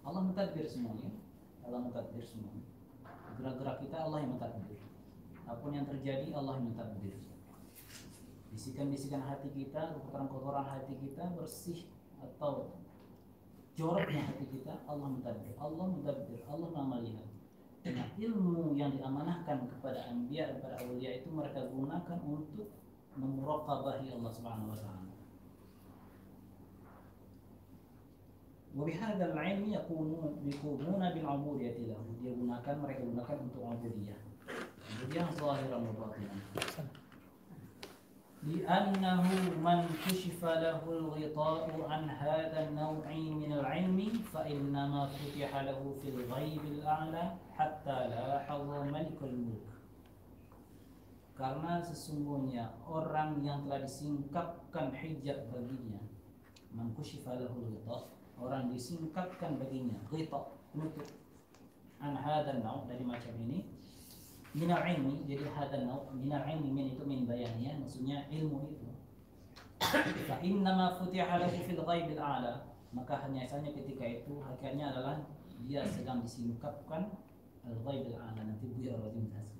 [0.07, 1.24] Allah mentadbir semuanya.
[1.65, 2.65] Allah mentadbir semuanya.
[3.35, 4.79] Gerak-gerak kita Allah yang mentadbir.
[5.45, 7.15] Apa pun yang terjadi Allah yang mentadbir.
[8.55, 11.85] Bisikan-bisikan hati kita, kotoran-kotoran hati kita bersih
[12.23, 12.79] atau
[13.75, 15.53] joroknya hati kita Allah mentadbir.
[15.59, 16.39] Allah mentadbir.
[16.47, 17.27] Allah melihat.
[17.85, 22.73] Nah, ilmu yang diamanahkan kepada anbiya para awliya itu mereka gunakan untuk
[23.13, 25.14] memuraqabahi Allah Subhanahu wa taala.
[28.76, 34.20] وبهذا العلم يقومون يقومون بالعبودية له dia gunakan mereka gunakan untuk ubudiyah
[34.94, 36.38] ubudiyah zahiran wa batinan
[38.40, 39.24] لأنه
[39.60, 44.00] من كشف له الغطاء عن هذا النوع من العلم
[44.32, 49.68] فإنما فتح له في الغيب الأعلى حتى لاحظ ملك الملك
[51.36, 56.00] karena sesungguhnya orang yang telah disingkapkan hijab baginya
[56.72, 59.95] man kushifa lahu ghita orang disingkapkan baginya.
[60.11, 60.39] Ghita
[60.71, 61.07] penutup
[62.03, 63.65] an hadan nau dari macam ini.
[64.55, 67.79] Minal ilmi jadi hadan nau minal ilmi min itu min bayannya.
[67.79, 68.87] Maksudnya ilmu itu.
[70.27, 72.63] Fa innama futiha lahu fil ghaibil a'la
[72.95, 75.19] maka hanya saja ketika itu hakikatnya adalah
[75.67, 77.11] dia sedang disingkapkan
[77.67, 79.55] al ghaibil a'la nanti Buya jelasin.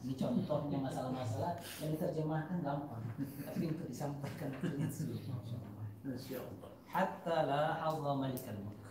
[0.00, 3.04] Ini contohnya masalah-masalah yang diterjemahkan gampang.
[3.20, 4.48] Tapi untuk disampaikan
[4.88, 5.20] sulit
[6.00, 6.40] Masya
[6.90, 7.86] hatta la
[8.18, 8.82] malikal mulk.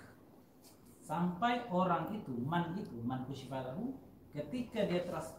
[1.04, 3.92] Sampai orang itu man itu man kusyifalahu
[4.32, 5.36] ketika dia teras,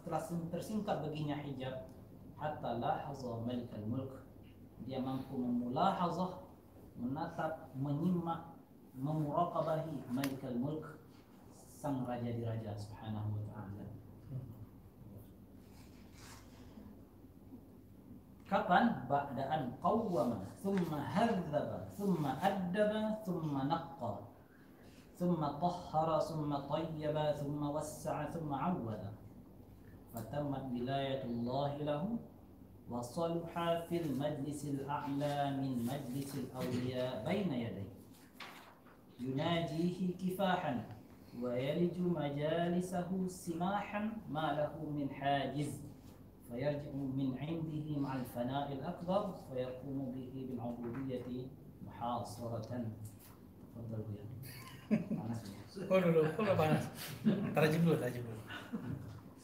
[0.53, 1.89] tersingkap baginya hijab
[2.37, 3.09] hatta la
[3.45, 4.13] malikal mulk.
[4.85, 6.41] Dia mampu memulahazah
[7.01, 8.53] menatap menyimak
[8.97, 10.85] memuraqabahi malikal mulk.
[11.81, 13.70] Sang raja di raja subhanahu wa ta'ala
[18.51, 24.19] كفن بعد أن قوم ثم هذب ثم أدب ثم نقى
[25.15, 29.01] ثم طهر ثم طيب ثم وسع ثم عود.
[30.15, 32.19] فتمت ولاية الله له
[32.91, 37.93] وصلح في المجلس الأعلى من مجلس الأولياء بين يديه.
[39.21, 40.85] يناجيه كفاحا
[41.43, 45.90] ويلج مجالسه سماحا ما له من حاجز.
[46.50, 51.48] فيرجع من عنده مع الفناء الأكبر فيقوم به بالعبودية
[51.86, 52.86] محاصرة
[53.76, 54.26] تفضل يا
[55.18, 55.60] panas ya.
[55.90, 56.84] Oh dulu, kok nggak panas?
[57.58, 58.42] Tarajim dulu, tarajim dulu.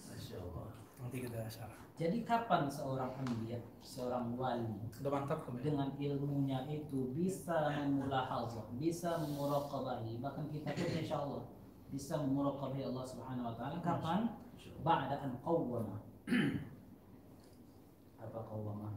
[0.05, 0.69] Masya Allah.
[1.01, 1.81] Nanti kita syarah.
[1.97, 5.63] Jadi kapan seorang anbiya, seorang wali Udah mantap kamu ya?
[5.69, 11.45] dengan ilmunya itu bisa memulahazah, bisa memuraqabahi, bahkan kita pun insya Allah
[11.89, 14.19] bisa memuraqabahi Allah Subhanahu wa taala kapan?
[14.81, 16.01] Ba'da an qawwama.
[18.34, 18.88] Apa?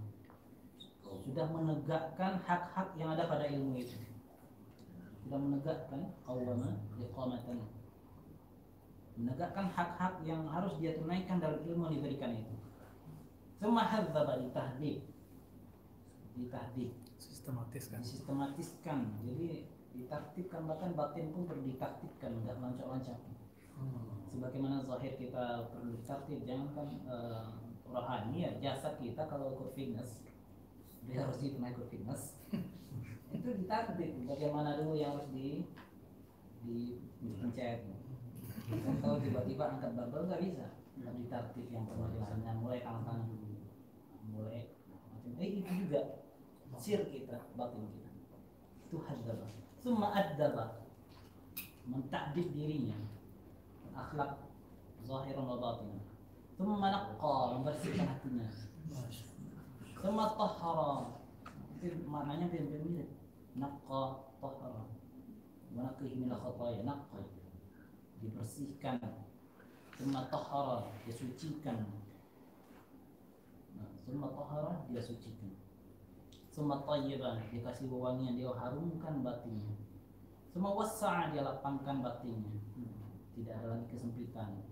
[1.25, 3.97] Sudah menegakkan hak-hak yang ada pada ilmu itu.
[5.25, 7.65] Sudah menegakkan qawwama iqamatan.
[9.19, 12.55] Menegakkan hak-hak yang harus dia tunaikan dalam ilmu yang diberikan itu.
[13.59, 15.03] Thumma hadzaba ditahdid.
[16.39, 17.99] Ditahdid Sistematis kan?
[17.99, 23.19] disistematiskan jadi ditaktikkan bahkan batin pun perlu ditaktikkan nggak loncat-loncat
[24.31, 27.47] sebagaimana zahir kita perlu ditaktik jangankan eh,
[27.89, 30.29] rohani ya jasad kita kalau ikut fitness
[31.09, 32.37] dia harus pernah ikut fitness.
[33.35, 35.65] Itu ditaktik bagaimana dulu yang harus di
[36.65, 37.87] di dipencet.
[38.69, 40.65] Kan kalau tiba-tiba angkat barbel nggak bisa.
[41.01, 43.57] Harus ditaktik yang perlu misalnya mulai tangan-tangan dulu.
[44.37, 44.69] Mulai
[45.09, 46.01] macam eh itu juga
[46.77, 48.11] sir kita batin kita.
[48.89, 49.47] Itu hadzaba
[49.81, 50.85] summa addaba
[51.89, 52.97] mentakdib dirinya.
[53.97, 54.45] Akhlak
[55.01, 56.08] zahiran wa batinan
[56.59, 58.43] summa naqqa membersihkan hatinya.
[60.35, 60.91] tahara
[61.79, 63.07] itu maknanya hampir mirip.
[63.55, 64.83] naqqa tahara
[65.71, 66.83] wa naqihi min khataya.
[66.83, 67.23] naqqa
[68.19, 68.99] dibersihkan.
[69.95, 71.87] summa tahara disucikan
[74.03, 75.55] summa tahara dia sucikan
[76.49, 79.79] Summa tayyibah dikasih wewangian dia harumkan batinnya.
[80.51, 82.51] Summa wassa'a dia lapangkan batinnya.
[82.75, 83.15] Hmm.
[83.31, 84.68] Tidak ada lagi kesempitan.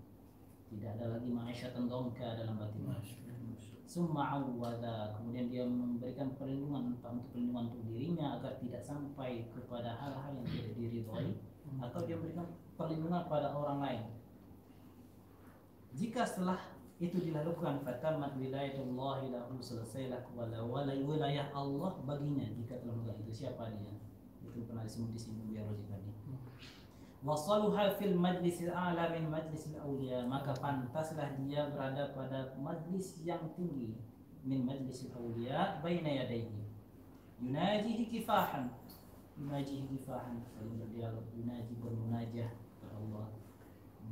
[0.68, 3.00] Tidak ada lagi ma'isyatan dongka dalam batinnya.
[3.88, 5.16] summa awwada.
[5.16, 10.44] Kemudian dia memberikan perlindungan entah untuk perlindungan untuk dirinya agar tidak sampai kepada hal-hal yang
[10.44, 11.32] tidak diridhoi
[11.80, 12.46] atau dia memberikan
[12.76, 14.02] perlindungan pada orang lain.
[15.96, 16.60] Jika setelah
[17.00, 22.44] itu dilakukan fatamat wilayatullah lahu selesailah wilayah Allah baginya.
[22.60, 23.96] Jika telah melakukan itu siapa dia?
[24.44, 26.12] Itu pernah disebut di sini biar tadi
[27.24, 30.26] وصلها في المجلس الأعلى من مجلس الأولياء.
[30.26, 33.98] مكا فانتسلح ديا برادة بدا مجلس yang tinggi
[34.44, 36.50] من مجلس الأولياء بين يديه
[37.42, 38.68] يناجيه كفاحا
[39.38, 40.40] يناجيه كفاحا
[41.36, 42.50] يناجي بالمناجة
[42.98, 43.26] الله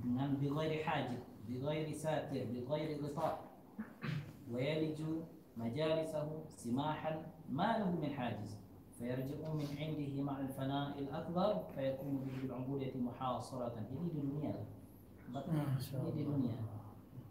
[0.02, 3.40] dengan بغير حاجة بغير ساتر بغير غطاء
[4.52, 5.02] ويلج
[5.56, 8.58] مجالسه سماحا ما له من حاجز
[9.01, 14.53] فيرجع من عنده مع الفناء الأكبر فيكون به بالعبودية محاصرة ini di dunia
[15.33, 16.37] Masya ini di Allah.
[16.37, 16.57] dunia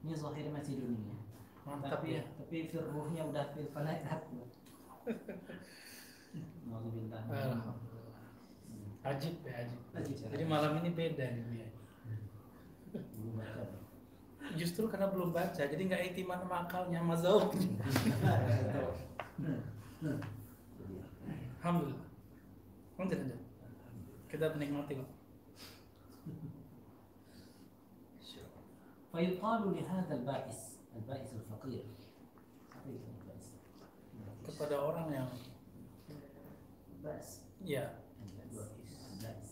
[0.03, 1.15] ini zahir masih dunia
[1.63, 2.27] Mantap tapi ya.
[2.43, 4.51] tapi firruhnya udah fil fana'i akbar
[6.67, 7.23] Nauzubillah.
[7.27, 9.07] Alhamdulillah.
[9.07, 9.81] Ajib ya ajib.
[9.95, 10.17] Ajib.
[10.27, 11.69] Jadi malam ini beda nih Bia.
[12.95, 13.63] Belum baca.
[14.59, 17.15] Justru karena belum baca, jadi nggak itiman sama akalnya, sama
[21.65, 21.65] zauknya.
[21.65, 22.09] Alhamdulillah.
[23.01, 23.41] Lanjut lanjut.
[24.29, 25.11] Kita menikmati kok.
[29.11, 31.83] فيقال لهذا البائس البائس الفقير
[32.71, 33.47] apa itu البائس
[34.47, 35.29] Kepada orang yang
[36.95, 39.51] البائس ya البائس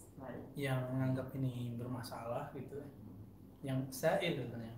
[0.54, 2.82] yang menganggap ini bermasalah gitu,
[3.66, 4.74] yang sail katanya.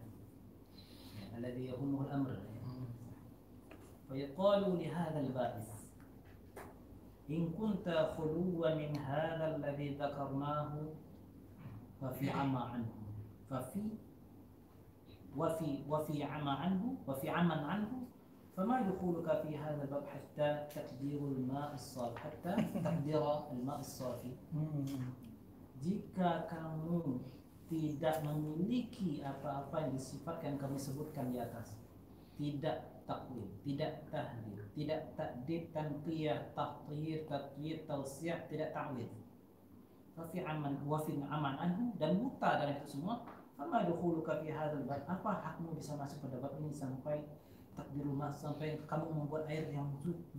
[1.40, 2.30] الذي يهمه الأمر
[4.08, 5.68] فيقال لهذا البائس
[7.29, 10.71] إن كنت خلوا من هذا الذي ذكرناه
[12.01, 12.93] ففي عمى عنه.
[13.49, 13.83] ففي
[15.37, 17.91] وفي وفي عمى عنه وفي عمى عنه.
[18.55, 24.31] فما دخولك في هذا الباب حتى تقدير الماء الصافي حتى تقدير الماء الصافي.
[25.83, 27.19] jika kamu
[27.67, 31.75] tidak memiliki apa-apa yang disifatkan kami sebutkan di atas
[32.39, 39.09] tidak takwil, tidak tahdid, tidak takdid, tanqiyah, tahtir, tatyir, tawsiyah, tidak ta'wil.
[40.15, 43.23] Wafi aman, wafi aman anhu dan buta dari itu semua.
[43.55, 45.03] Fama dukhuluka fi hadzal bab?
[45.07, 47.23] Apa hakmu bisa masuk pada bab ini sampai
[47.75, 49.87] takdirul mas sampai kamu membuat air yang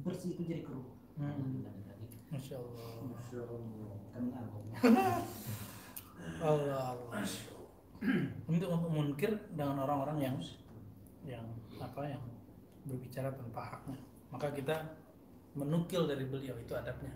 [0.05, 0.85] bersih itu jadi keruh?
[1.17, 1.65] Hmm.
[2.29, 2.89] Masya Allah.
[4.13, 5.21] Kenal.
[6.43, 7.25] Allah Allah.
[8.45, 10.37] Untuk memunkir dengan orang-orang yang
[11.25, 11.47] yang
[11.81, 12.23] apa yang
[12.87, 13.99] berbicara tanpa haknya.
[14.31, 14.77] Maka kita
[15.59, 17.13] menukil dari beliau itu adabnya.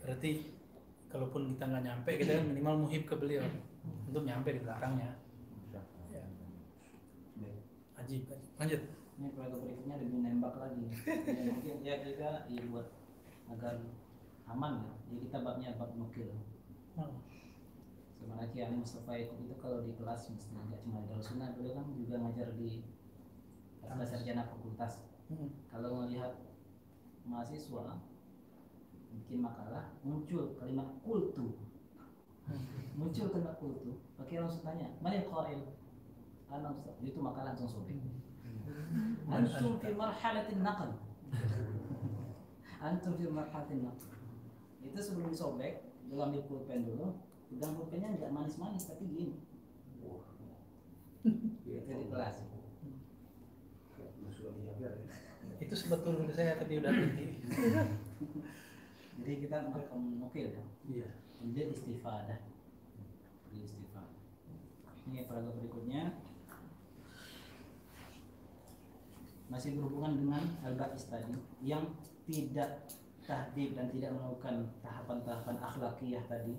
[0.00, 0.30] Berarti,
[1.12, 3.44] kalaupun kita nggak nyampe, kita kan minimal muhib ke beliau
[4.08, 5.10] untuk nyampe di belakangnya.
[5.72, 5.82] Ya.
[7.98, 8.52] Ajib, ajib.
[8.56, 8.82] Lanjut.
[9.18, 10.84] Ini keluarga berikutnya lebih nembak lagi.
[11.26, 12.86] ya, mungkin ya kita ya buat
[13.50, 13.74] agar
[14.46, 14.92] aman ya.
[15.10, 16.30] Ya kita babnya bab nukil.
[16.94, 17.18] Oh.
[18.14, 21.86] Sebenarnya Kiai Mustafa itu, itu kalau di kelas misalnya nggak cuma di Sunnah, beliau kan
[21.94, 22.82] juga ngajar di
[23.88, 25.04] kelas sarjana fakultas.
[25.28, 25.48] Hmm.
[25.68, 26.36] Kalau melihat
[27.28, 28.00] mahasiswa
[29.08, 31.56] bikin makalah muncul kalimat kultu.
[32.96, 35.60] Muncul kalimat kultu pakai langsung tanya mana yang qail?
[36.48, 38.00] Ana ustaz itu makalah langsung sobek.
[39.28, 40.90] Antum fi marhalatin naql.
[42.80, 44.08] Antum fi marhalatin naql.
[44.80, 47.20] Itu sebelum disobek lu ambil pulpen dulu
[47.52, 49.36] pegang pulpennya nggak manis-manis tapi gini.
[51.68, 52.48] Itu di kelas
[55.58, 57.26] Itu sebetulnya saya tadi udah tinggi.
[59.18, 61.08] jadi kita makan nukil ya Iya.
[61.54, 62.38] Dia istifadah.
[63.50, 64.22] Dia istifadah.
[65.08, 66.02] Ini paragraf berikutnya
[69.48, 71.32] masih berhubungan dengan al-ba'is tadi
[71.64, 71.88] yang
[72.28, 72.84] tidak
[73.24, 76.54] tahdib dan tidak melakukan tahapan-tahapan akhlakiyah tadi.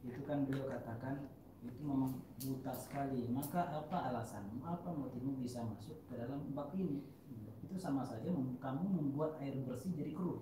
[0.00, 1.28] Itu kan beliau katakan
[1.65, 3.29] itu memang buta sekali.
[3.29, 4.49] Maka apa alasan?
[4.65, 7.05] Apa motifmu bisa masuk ke dalam bab ini?
[7.61, 10.41] Itu sama saja mem- kamu membuat air bersih jadi keruh.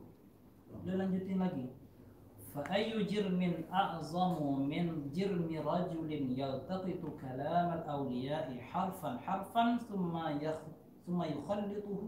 [0.84, 1.67] Udah lanjutin lagi.
[2.49, 10.57] فأي جرم أعظم من جرم رجل يلتقط كلام الأولياء حرفا حرفا ثم يخ
[11.05, 12.03] ثم يخلطه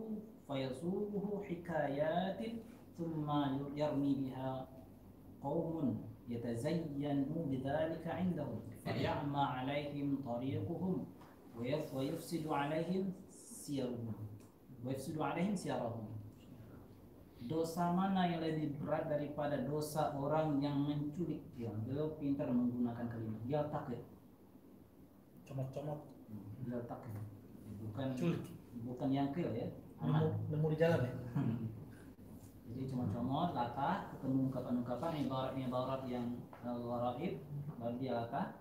[0.48, 2.42] فيصوغه حكايات
[2.98, 3.28] ثم
[3.78, 4.52] يرمي بها
[5.46, 6.02] قوم
[6.32, 6.96] يتزين
[7.52, 10.96] بذلك عندهم فيعمى عليهم طريقهم
[11.60, 14.16] ويف- ويفسد عليهم سيرهم
[14.86, 16.08] ويفسد عليهم سيرهم
[17.42, 23.42] dosa mana yang lebih berat daripada dosa orang yang menculik ya beliau pintar menggunakan kalimat
[23.44, 23.98] dia takut
[25.44, 26.00] Comot-comot.
[26.64, 27.12] dia takut
[27.82, 28.46] bukan Culik.
[28.86, 29.68] bukan yangkil ya
[30.00, 31.14] nemu, aman nemu di jalan ya
[32.77, 37.41] jadi cuma comot latah ketemu ungkapan-ungkapan ibarat-ibarat yang gharaib
[37.81, 38.53] baru dia latah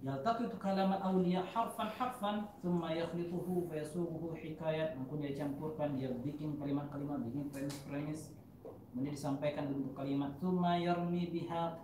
[0.00, 4.96] yaltaqitu kalamat awliya harfan harfan thumma yakhlituhu fa yasubuhu hikayat.
[4.96, 8.32] Kemudian dia campurkan dia bikin kalimat-kalimat bikin premis-premis.
[8.64, 11.76] Kemudian disampaikan bentuk kalimat thumma yarmi biha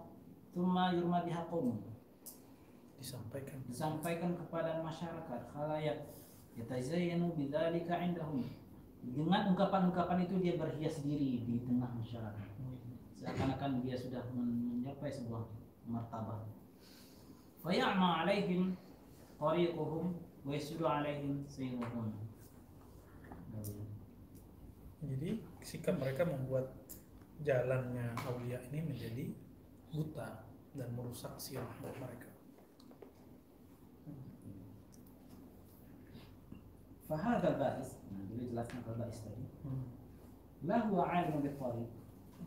[0.56, 1.44] thumma yurma biha
[2.96, 3.60] disampaikan.
[3.68, 6.08] Disampaikan kepada masyarakat khalayak.
[6.56, 8.48] Yatazayyanu bidzalika indahum
[9.14, 12.48] dengan ungkapan-ungkapan itu dia berhias diri di tengah masyarakat.
[13.16, 15.46] Seakan-akan dia sudah mencapai sebuah
[15.86, 16.42] martabah
[17.66, 18.78] fayama alaihim
[19.42, 20.14] tariquhum
[20.46, 22.14] wa yasudu alaihim sayruhum
[25.02, 26.70] jadi sikap mereka membuat
[27.42, 29.24] jalannya Aulia ini menjadi
[29.90, 30.46] buta
[30.78, 32.30] dan merusak sirah mereka
[37.06, 39.44] fahadha ba'is nah dia jelaskan kalau ba'is tadi.
[39.62, 39.86] Hmm.
[40.66, 41.90] la huwa alimun bitariq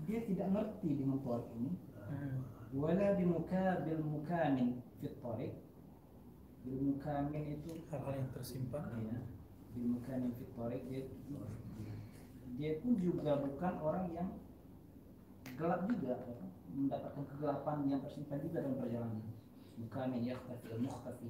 [0.07, 1.72] dia tidak ngerti dengan tariq ini.
[2.10, 2.38] Hmm.
[2.76, 5.53] wala bimukabil mukamin fit tariq
[6.68, 8.84] bil mukamin itu hal-hal yang tersimpan?
[8.99, 9.18] Ya
[9.74, 11.01] bil mukamin fit tariq dia
[12.60, 14.30] dia pun juga bukan orang yang
[15.55, 16.20] gelap juga.
[16.20, 16.45] Apa,
[16.76, 19.24] mendapatkan kegelapan yang tersimpan juga dalam perjalanan.
[19.80, 21.28] Mukamin yakhtafi al mukhtafi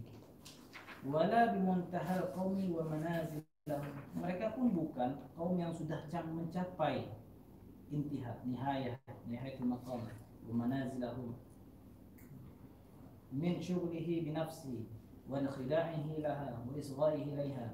[1.05, 3.93] wala bimuntahal qaumi wa manazilahum.
[4.19, 7.07] Mereka pun bukan kaum yang sudah mencapai
[7.87, 10.03] intihat nihayah nihayatul maqam
[10.43, 11.39] wa manazilahum.
[13.31, 14.89] Min syughlihi bi nafsi
[15.29, 17.69] wa inkhidaihi laha wa isghaihi ilaiha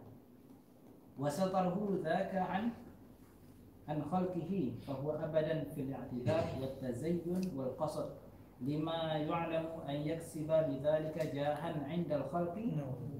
[1.15, 2.75] wa satarhu dhaka an
[3.87, 8.19] an khalqihi fa huwa abadan fil i'tidal wa tazayyun wal qasd
[8.59, 13.14] lima yu'lamu an yaksiba bidzalika jahan 'inda al khalqi no.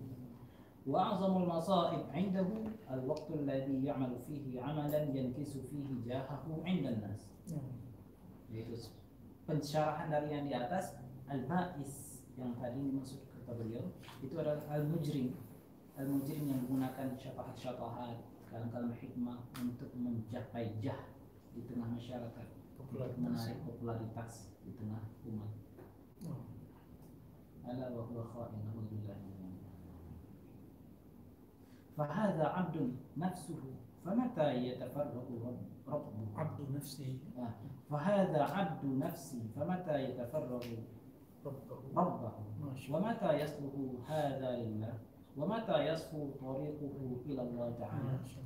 [0.86, 2.48] وأعظم المصائب عنده
[2.90, 7.66] الوقت الذي يعمل فيه عملا ينكس فيه جاهه عند الناس Hmm.
[8.48, 8.78] yaitu
[9.44, 10.94] pensyarahan dari yang di atas
[11.26, 13.90] al-ba'is yang tadi dimaksud kata beliau
[14.22, 15.34] itu adalah al-mujrim
[15.98, 20.98] al-mujrim yang menggunakan syafahat-syafahat kalam-kalam hikmah untuk mencapai jah
[21.52, 23.18] di tengah masyarakat untuk Popularitas.
[23.20, 24.32] menarik popularitas
[24.64, 25.52] di tengah umat
[26.24, 26.40] Hmm.
[27.61, 29.33] ألا وهو خائن نعوذ بالله منه
[31.97, 32.75] فهذا عبد
[33.17, 33.61] نفسه
[34.05, 35.27] فمتى يتفرغ
[35.87, 37.53] رب- ربه nafsi آه.
[37.89, 40.63] فهذا عبد نفسه فمتى يتفرغ
[41.95, 42.31] ربه.
[42.91, 43.73] ومتى يصلح
[44.09, 44.93] هذا لله
[45.37, 48.43] ومتى يصفو طريقه إلى الله تعالى Allah.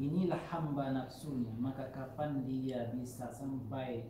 [0.00, 4.08] inilah hamba nafsunya maka kapan dia bisa sampai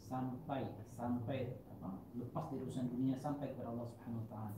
[0.00, 0.64] sampai
[0.96, 4.56] sampai apa lepas dari urusan dunia sampai kepada Allah Subhanahu wa taala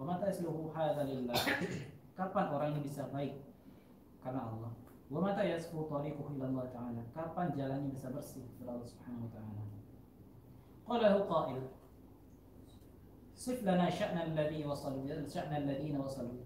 [0.00, 1.36] wa mata yasluhu hadza lillah
[2.16, 3.36] kapan orang ini bisa baik?
[4.24, 4.72] Karena Allah.
[5.06, 7.02] Wa mata yasfu tariquhu ila Allah taala.
[7.14, 8.42] Kapan jalannya bisa bersih?
[8.56, 9.62] Kepada Allah Subhanahu wa taala.
[10.82, 11.60] Qala lahu qail.
[13.36, 15.06] Sif lana sya'na alladhi wasalu.
[15.28, 16.42] Sya'na alladhina wasalu.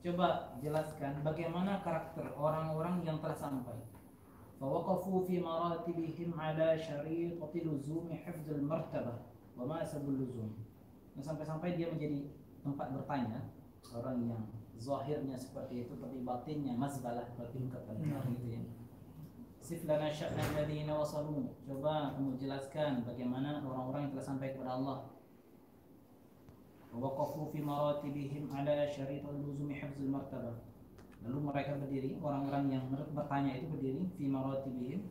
[0.00, 3.74] Coba jelaskan bagaimana karakter orang-orang yang telah sampai.
[4.56, 9.20] Maratibihim ala syariqati luzumi hifdzul martabah
[9.52, 10.48] wa ma sabul luzum.
[11.12, 12.24] Nah, sampai-sampai dia menjadi
[12.64, 13.40] tempat bertanya
[13.92, 14.42] orang yang
[14.76, 18.62] zahirnya seperti itu tapi batinnya mazbalah seperti kata gitu ya.
[19.66, 21.50] Sif lana sya'na alladhina wasalu.
[21.66, 25.10] Coba kamu jelaskan bagaimana orang-orang yang telah sampai kepada Allah.
[26.94, 30.54] Waqafu fi maratibihim ala syaritul luzumi hifzul martabah.
[31.26, 35.02] Lalu mereka berdiri, orang-orang yang ber- bertanya itu berdiri fi maratibihim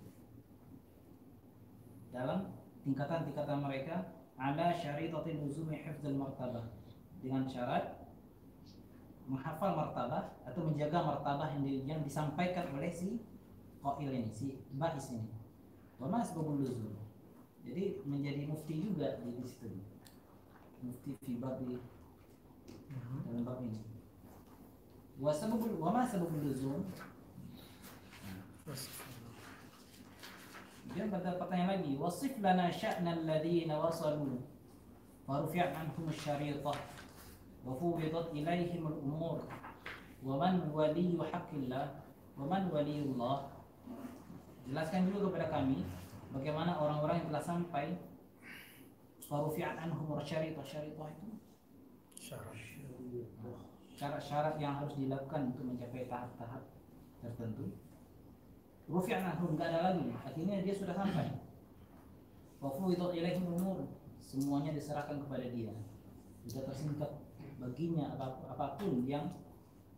[2.15, 2.47] dalam
[2.87, 4.07] tingkatan-tingkatan mereka
[4.39, 6.63] ala syaritul luzumi hifzul martabah
[7.19, 8.04] dengan syarat
[9.25, 13.21] menghafal martabah atau menjaga martabah yang, di- yang disampaikan oleh si
[13.81, 15.29] qail ini, si bais ini.
[15.97, 16.93] Wa ma asbabul luzum.
[17.65, 19.69] Jadi menjadi mufti juga di, di situ.
[20.85, 21.81] Mufti fi babi
[22.85, 23.25] Hmm.
[23.27, 23.81] dalam bab ini.
[25.17, 26.85] Wa sababul wa ma sababul luzum?
[30.93, 34.39] Dia pada pertanyaan lagi, wasif lana sya'na alladhina wasalu
[35.27, 36.77] wa rufi'at anhum asy-syaritah
[37.73, 39.41] fuwidat ilaihim al-umur
[40.21, 42.05] wa man waliyyu haqqillah
[42.37, 43.55] wa man waliyullah
[44.65, 45.85] Jelaskan juga kepada kami
[46.33, 47.85] bagaimana orang-orang yang telah sampai
[49.29, 51.29] wa rufi'at anhum asy-syaritah syaritah itu
[52.17, 52.57] syarat
[53.95, 56.65] syarat-syarat yang harus dilakukan untuk mencapai tahap-tahap
[57.21, 57.77] tertentu.
[58.89, 60.13] Rufi'an anhum enggak ada lagi.
[60.13, 61.29] Akhirnya dia sudah sampai.
[62.59, 63.85] Wa fuwidat ilaihim umur.
[64.21, 65.73] Semuanya diserahkan kepada dia.
[66.45, 67.24] Sudah tersingkap
[67.61, 69.31] baginya apa- apa pun yang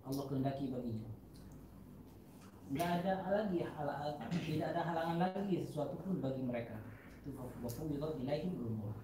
[0.06, 1.10] Allah kehendaki baginya.
[2.68, 6.76] Nggak ada lagi hal- tidak ada halangan lagi sesuatu pun bagi mereka.
[7.24, 8.96] Itu wafawwidat ilaihim umur.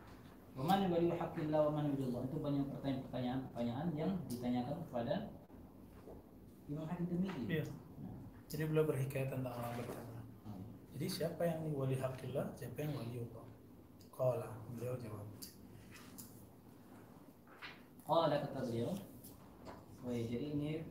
[0.53, 5.13] Waman wali haqqillah wa man yudillah itu banyak pertanyaan-pertanyaan pertanyaan yang ditanyakan kepada
[6.69, 7.41] Imam Hakim Tirmidzi.
[7.49, 7.65] Iya.
[8.53, 10.19] Jadi beliau berhikayat tentang orang bertanya.
[10.93, 13.45] Jadi siapa yang wali hakillah, siapa yang wali Allah?
[14.13, 15.25] Qala, beliau jawab.
[18.03, 18.91] Qala kata beliau.
[20.03, 20.83] Oh ya, jadi ini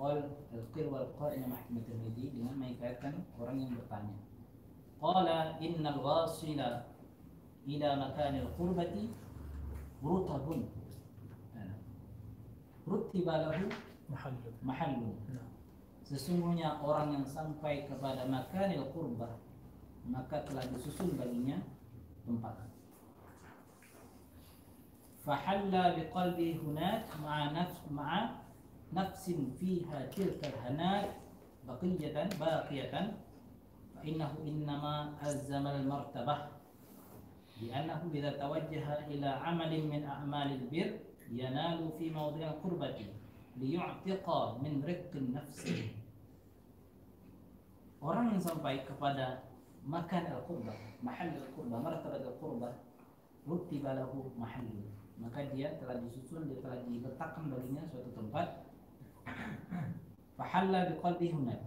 [0.00, 4.16] qal al-qir wal Imam Hakim Tirmidzi dengan mengikaitkan orang yang bertanya.
[4.96, 6.88] Qala innal wasila
[7.68, 9.12] ila makanil qurbati
[10.00, 10.68] rutabun.
[12.84, 13.64] Rutiba lahu
[14.60, 15.16] Mahallun.
[16.04, 19.40] Sesungguhnya orang yang sampai kepada makanil qurbah
[20.04, 21.64] maka telah disusun baginya
[22.28, 22.73] tempat.
[25.24, 28.30] فحل بقلبي هناك مع نفس مع
[28.92, 29.24] نفس
[29.58, 31.08] فيها تلك الهناك
[31.64, 32.94] بقية باقية.
[33.96, 36.36] فإنه إنما ألزم المرتبة
[37.62, 40.90] لأنه إذا توجه إلى عمل من أعمال البر
[41.32, 43.00] ينال في موضع القربة
[43.56, 44.26] ليعتق
[44.60, 45.72] من رق النفس.
[48.04, 49.48] Orang yang sampai kepada
[49.80, 52.76] makan al-qurbah mahal al-qurbah martabat al-qurbah
[53.48, 54.28] rutiba lahu
[55.18, 58.66] Maka dia telah disusun, dia telah diletakkan baginya suatu tempat.
[60.34, 61.60] Fahalla biqalbi hunak.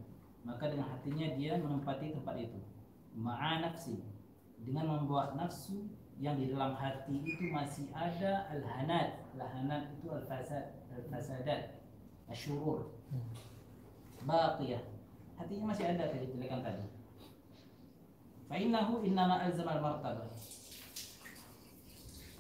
[0.44, 2.60] Maka dengan hatinya dia menempati tempat itu.
[3.16, 4.04] Ma'a nafsi.
[4.64, 5.88] Dengan membawa nafsu
[6.20, 9.24] yang di dalam hati itu masih ada al-hanat.
[9.38, 11.80] Al-hanat itu al-fasad, al-fasadat,
[12.28, 12.92] asyurur.
[14.28, 14.84] Baqiyah.
[15.40, 16.84] Hatinya masih ada kejelekan tadi.
[18.48, 20.32] Fa'innahu innama alzama al-martabah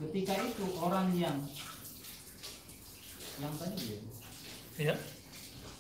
[0.03, 1.39] Ketika itu orang yang
[3.39, 4.01] yang tadi dia
[4.73, 4.95] Iya.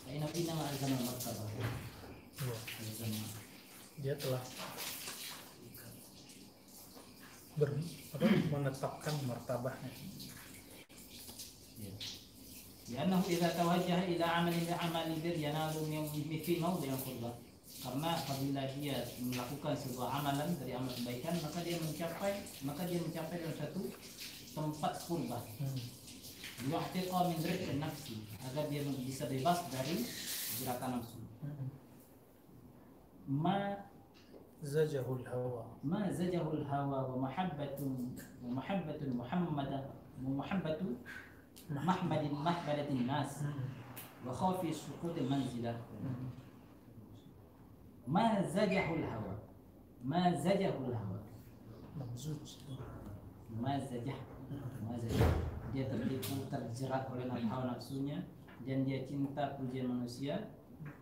[0.04, 1.48] Fa'innahu innama alzama al-martabah.
[1.56, 2.56] Iya.
[2.84, 3.24] Alzama.
[4.02, 4.42] Dia telah
[7.56, 7.70] ber,
[8.12, 9.90] apa, menetapkan martabahnya.
[11.80, 11.92] Ya.
[12.92, 16.04] لأنه إذا توجه إلى عمل عمل بر ينال من
[16.44, 17.45] في موضع القربة
[17.77, 22.33] karena apabila dia melakukan sebuah amalan dari amal kebaikan maka dia mencapai
[22.65, 23.81] maka dia mencapai dalam satu
[24.57, 25.77] tempat kurba hmm.
[26.73, 30.01] yu'tiqa min rizqin nafsi agar dia bisa bebas dari
[30.57, 31.21] gerakan nafsu.
[31.45, 31.69] Hmm.
[33.29, 33.77] Ma
[34.65, 35.69] zajahul hawa.
[35.85, 39.85] ma zajahul hawa wa mahabbatun wa mahabbatun muhammadan
[40.25, 40.97] wa mahabbatu
[41.69, 43.69] mahmadin mahbadatin nas hmm.
[44.25, 45.77] wa khawfi suqud manzilah
[48.07, 49.35] mazajahul hawa.
[50.03, 51.19] Mazajahul hawa.
[51.99, 52.63] Mazuj.
[53.51, 54.19] Mazajah
[54.87, 55.31] mazajah
[55.75, 58.23] dia tertipu terjerat oleh hawa nafsunya
[58.63, 60.47] dan dia cinta pujian manusia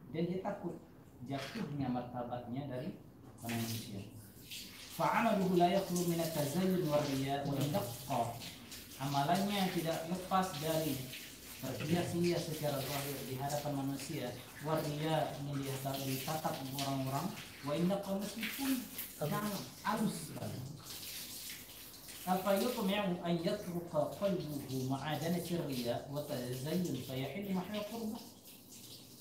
[0.10, 0.82] dan dia takut
[1.30, 2.97] jatuhnya martabatnya dari
[3.45, 4.10] manusia.
[4.95, 8.32] Fa'amaluhu la yakhlu min at-tazayyud wa riya wa
[8.95, 10.95] amalannya tidak lepas dari
[11.60, 14.32] berhias-hias secara zahir di hadapan manusia
[14.66, 15.89] waria yang biasa
[16.26, 17.28] tatap orang-orang.
[17.66, 18.82] Wa inna kau meskipun
[19.22, 20.34] sangat halus.
[22.26, 28.26] Apa iya itu yang ayat ruka qalbuhu ma'adana syirriya wa tazayyun fayahilu mahya qurbah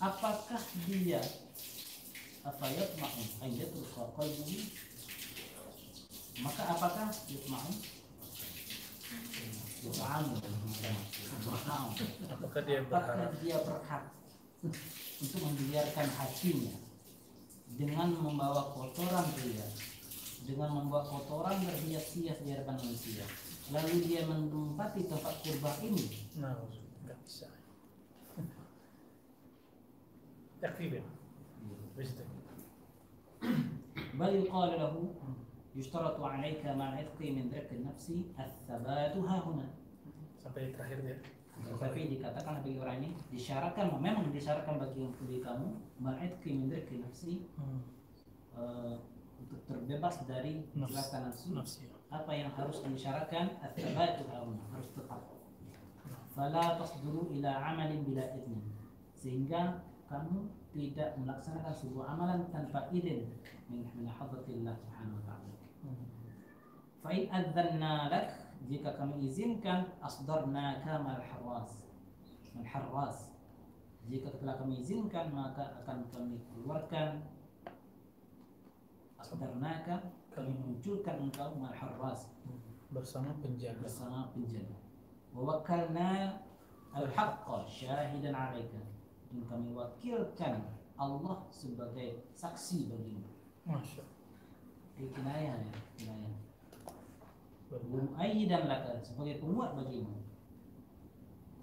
[0.00, 1.20] apakah dia
[2.44, 4.56] apa yatma'u ayat ruka qalbuhu?
[6.40, 7.72] Maka apakah yatma'u
[12.24, 13.28] Apakah dia berharap?
[13.28, 14.23] Apakah dia berharap?
[15.19, 16.75] untuk membiarkan hatinya
[17.77, 19.67] dengan membawa kotoran ria
[20.43, 23.23] dengan membawa kotoran berhias-hias di hadapan manusia
[23.69, 26.05] lalu dia menempati tempat kurban ini
[26.39, 26.55] Nah,
[27.05, 27.47] nggak bisa.
[30.59, 31.03] Yakfi ya.
[31.95, 32.23] Bisa.
[34.19, 34.93] بل يقال له
[35.75, 39.67] يشترط عليك مع العتق من ذرك النفس الثبات ها هنا
[40.39, 41.19] Sampai terakhir dia.
[41.54, 45.68] tetapi dikatakan bagi orang ini disyaratkan memang disyaratkan bagi bagi kamu
[46.02, 47.80] ma'idki min dzikri nafsi Hmm.
[48.58, 48.94] eh,
[49.38, 51.54] untuk terbebas dari gerakan nafsu.
[51.54, 51.84] Nafsi.
[52.10, 55.22] Apa yang harus disyaratkan at-thabatu hauna harus tetap.
[56.34, 58.62] Fala tasduru ila amalin bila idnin.
[59.14, 63.30] Sehingga kamu tidak melaksanakan sebuah amalan tanpa izin
[63.70, 65.54] min hadratillah subhanahu wa ta'ala.
[65.86, 66.06] Hmm.
[67.02, 71.20] Fa'in adzanna lak jika kami izinkan asdarna kamal
[72.64, 73.34] harras
[74.04, 77.24] jika telah kami izinkan maka akan kami keluarkan.
[79.16, 82.28] Asdarnaka kami munculkan engkau mal harras
[82.92, 83.80] Bersama penjaga.
[83.80, 84.76] bersama penjaga.
[85.32, 86.36] Wa wakkalna
[86.92, 88.84] al haqqa syahidan alaika.
[89.32, 90.60] Dan kami wakilkan
[91.00, 93.26] Allah sebagai saksi bagimu.
[93.64, 94.04] Masya
[95.00, 96.43] Ini kinayah ya kinayah
[97.72, 100.24] Muayyidan laka sebagai penguat bagimu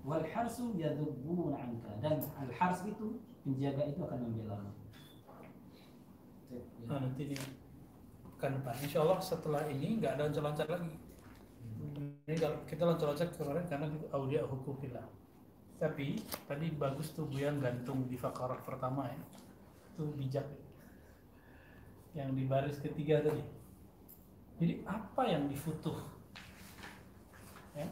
[0.01, 4.57] wal harsu yadhubbun anka dan al hars itu penjaga itu akan membela
[6.83, 7.37] Nah, nanti di
[8.27, 8.75] pekan depan.
[8.83, 10.91] Insya Allah setelah ini nggak ada loncat-loncat lagi.
[12.27, 12.35] Ini
[12.67, 15.07] kita loncat-loncat kemarin karena aulia hukumillah.
[15.79, 19.21] Tapi tadi bagus tuh Buyan gantung di fakarah pertama ya.
[19.95, 20.43] Itu bijak.
[22.11, 23.60] Yang di baris ketiga tadi.
[24.61, 25.97] Jadi apa yang difutuh?
[27.73, 27.89] Ya.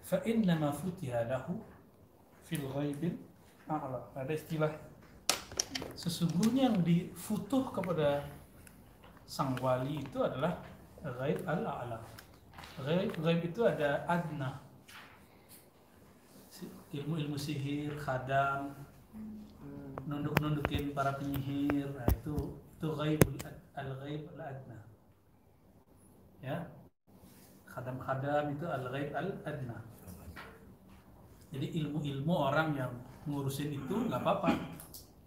[0.00, 1.60] Fa innama futiha lahu
[2.48, 3.20] fil ghaibil
[3.68, 4.00] a'la.
[4.16, 4.72] Ada istilah
[5.92, 8.24] sesungguhnya yang difutuh kepada
[9.28, 10.56] sang wali itu adalah
[11.04, 12.00] ghaib al-a'la.
[12.80, 14.60] Ghaib, ghaib itu ada adna.
[16.94, 18.70] Ilmu-ilmu sihir, khadam,
[20.06, 24.83] nunduk-nundukin para penyihir, nah itu itu ghaibul ad- al-ghaib al-adna.
[26.44, 26.60] Ya.
[27.64, 29.80] Khadam-khadam itu al-ghaib al-adna.
[31.48, 32.92] Jadi ilmu-ilmu orang yang
[33.24, 34.52] ngurusin itu nggak apa-apa.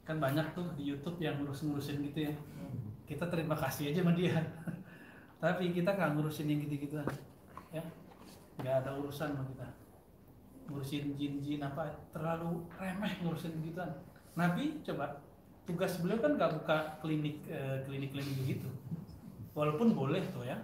[0.05, 2.33] Kan banyak tuh di YouTube yang ngurus-ngurusin gitu ya.
[3.09, 4.37] Kita terima kasih aja sama dia.
[5.43, 7.07] Tapi kita nggak ngurusin yang gitu-gituan.
[7.73, 7.81] Ya.
[8.61, 9.67] Nggak ada urusan sama kita.
[10.69, 13.91] Ngurusin jin-jin apa terlalu remeh ngurusin gituan.
[14.37, 15.25] Nabi coba
[15.65, 18.69] tugas beliau kan nggak buka klinik eh, klinik-klinik begitu.
[19.57, 20.59] Walaupun boleh tuh ya.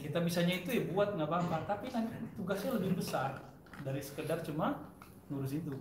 [0.00, 3.36] Kita bisanya itu ya buat nggak apa-apa, tapi nanti tugasnya lebih besar
[3.84, 4.80] dari sekedar cuma
[5.28, 5.76] ngurus itu.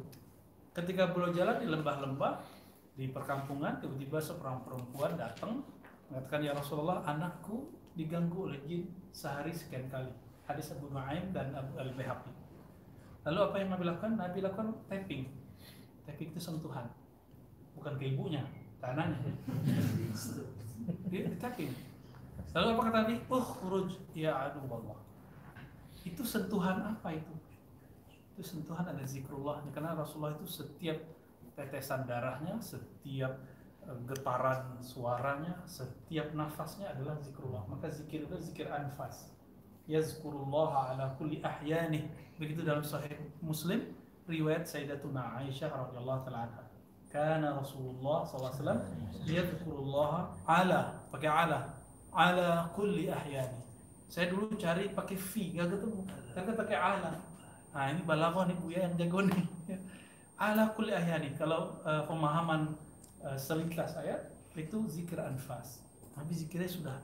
[0.76, 2.34] Ketika beliau jalan di lembah-lembah
[3.00, 5.64] di perkampungan, tiba-tiba seorang perempuan datang
[6.12, 10.12] mengatakan ya Rasulullah, anakku diganggu oleh jin sehari sekian kali.
[10.50, 12.34] Hadis Abu Nuaim dan Abu Al Baihaqi.
[13.30, 14.12] Lalu apa yang Nabi lakukan?
[14.18, 15.24] Nabi lakukan tapping.
[16.10, 16.90] Tapping itu sentuhan,
[17.78, 18.42] bukan ke ibunya,
[18.82, 19.20] tanahnya.
[21.12, 21.89] Dia di tapping.
[22.50, 23.16] Lalu apa kata Nabi?
[23.30, 25.00] Uh, uruj ya aduh Allah.
[26.02, 27.36] Itu sentuhan apa itu?
[28.34, 29.62] Itu sentuhan ada zikrullah.
[29.70, 30.98] Karena Rasulullah itu setiap
[31.54, 33.38] tetesan darahnya, setiap
[33.86, 37.68] eh, getaran suaranya, setiap nafasnya adalah zikrullah.
[37.70, 39.30] Maka zikir itu zikir anfas.
[39.86, 42.10] Yazkurullah ala kulli ahyanih.
[42.42, 43.94] Begitu dalam sahih Muslim
[44.26, 46.64] riwayat Sayyidatuna Aisyah radhiyallahu taala anha.
[47.10, 48.86] Kana Rasulullah SAW
[49.26, 51.79] yadhkurullah ala pakai ala
[52.14, 53.62] ala kulli ahyani.
[54.10, 56.02] Saya dulu cari pakai fi nggak ketemu.
[56.34, 57.12] Ternyata pakai ala.
[57.70, 59.44] Nah ini balaghah nih Bu ya yang jago nih.
[60.50, 61.38] ala kulli ahyani.
[61.38, 62.74] Kalau eh, pemahaman
[63.22, 65.86] eh, selintas ayat itu zikir anfas.
[66.18, 66.98] Tapi zikirnya sudah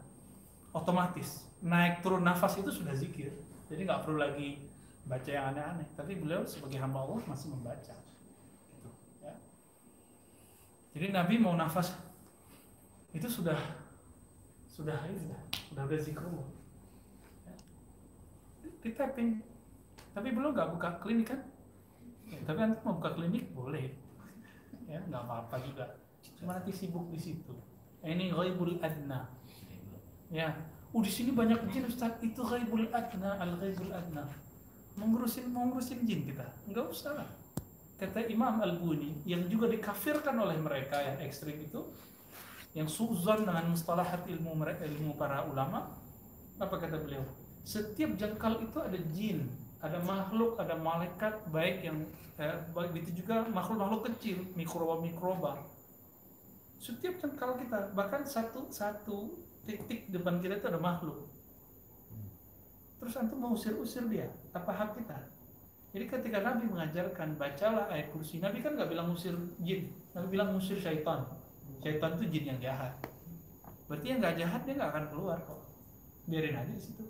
[0.73, 1.45] otomatis.
[1.61, 3.31] Naik turun nafas itu sudah zikir.
[3.69, 4.59] Jadi nggak perlu lagi
[5.05, 5.87] baca yang aneh-aneh.
[5.93, 7.95] Tapi beliau sebagai hamba Allah masih membaca.
[8.73, 8.89] Gitu,
[9.21, 9.33] ya.
[10.97, 11.93] Jadi Nabi mau nafas
[13.15, 13.55] itu sudah
[14.75, 15.15] sudah ini
[15.71, 16.47] sudah sudah.
[17.47, 17.55] Ya.
[18.83, 19.39] Di tapping.
[20.11, 21.39] Tapi belum nggak buka klinik kan?
[22.27, 23.95] Ya, tapi nanti mau buka klinik boleh.
[24.83, 25.95] Ya nggak apa-apa juga.
[26.35, 27.55] Cuma nanti sibuk di situ.
[28.03, 29.31] Ini ghaibul adna.
[30.27, 30.51] Ya,
[30.91, 32.19] oh di sini banyak jin Ustaz.
[32.19, 34.27] Itu ghaibul adna, al ghaibul adna.
[34.99, 36.45] Mengurusin mengurusin jin kita.
[36.67, 37.23] Enggak usah.
[37.95, 41.79] Kata Imam Al-Buni yang juga dikafirkan oleh mereka yang ekstrim itu
[42.75, 45.95] yang suzon dengan mustalahat ilmu ilmu para ulama
[46.59, 47.23] apa kata beliau?
[47.65, 49.47] Setiap jengkal itu ada jin
[49.79, 52.03] ada makhluk ada malaikat baik yang
[52.37, 55.61] eh, baik itu juga makhluk makhluk kecil mikroba mikroba
[56.85, 59.33] setiap jengkal kita bahkan satu satu
[59.65, 61.25] titik depan kita itu ada makhluk.
[63.01, 65.17] Terus antum mau usir-usir dia apa hak kita?
[65.95, 70.53] Jadi ketika Nabi mengajarkan bacalah ayat kursi Nabi kan nggak bilang usir jin Nabi bilang
[70.53, 71.23] usir syaitan
[71.85, 72.97] Syaitan itu jin yang jahat.
[73.85, 75.61] Berarti yang nggak jahat dia nggak akan keluar kok.
[76.25, 77.05] Biarin aja di situ.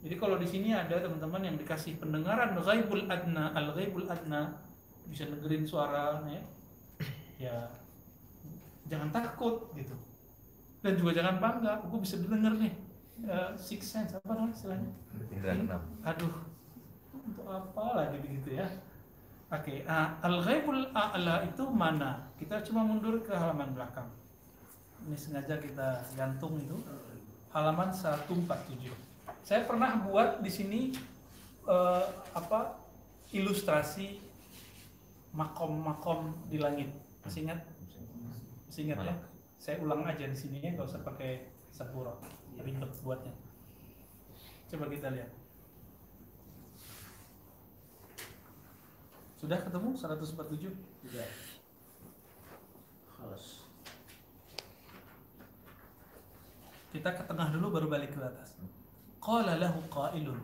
[0.00, 4.64] Jadi kalau di sini ada teman-teman yang dikasih pendengaran ghaibul adna, al ghaibul adna,
[5.12, 6.40] bisa dengerin suara ya.
[7.36, 7.56] Ya
[8.88, 9.92] jangan takut gitu.
[10.80, 12.72] Dan juga jangan bangga, aku bisa dengar nih.
[13.28, 14.90] Uh, six sense apa namanya istilahnya?
[16.00, 16.48] Aduh,
[17.12, 18.66] untuk apa lagi begitu ya?
[19.52, 22.24] Oke, ah, al-ghaibul a'la itu mana?
[22.40, 24.08] Kita cuma mundur ke halaman belakang.
[25.04, 26.80] Ini sengaja kita gantung itu
[27.52, 28.88] halaman 147.
[29.44, 30.80] Saya pernah buat di sini
[31.68, 32.80] eh, apa
[33.36, 34.24] ilustrasi
[35.36, 36.88] makom-makom di langit.
[37.20, 37.60] Masih ingat?
[38.72, 39.14] Masih ingat ya?
[39.60, 42.16] Saya ulang aja di sini ya, nggak usah pakai saburo.
[42.56, 43.36] Ribet buatnya.
[44.72, 45.41] Coba kita lihat.
[49.42, 50.70] Sudah ketemu 147?
[51.02, 51.30] Tidak.
[53.10, 53.66] Khalas.
[56.94, 58.54] Kita ke tengah dulu baru balik ke atas.
[59.18, 60.38] Qala lahu qailun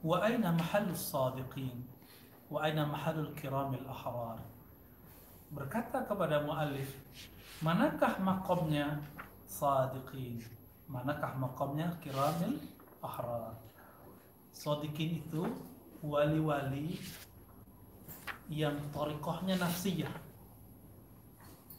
[0.00, 1.84] wa aina mahallus sadiqin
[2.48, 4.40] wa aina mahallul kiramil ahrar.
[5.52, 6.88] Berkata kepada muallif,
[7.60, 8.96] manakah makomnya
[9.44, 10.40] sadiqin?
[10.88, 12.64] Manakah makomnya kiramil
[13.04, 13.60] ahrar?
[14.56, 15.44] Sadiqin itu
[16.00, 16.96] wali-wali
[18.50, 20.12] yang torikohnya nafsiyah.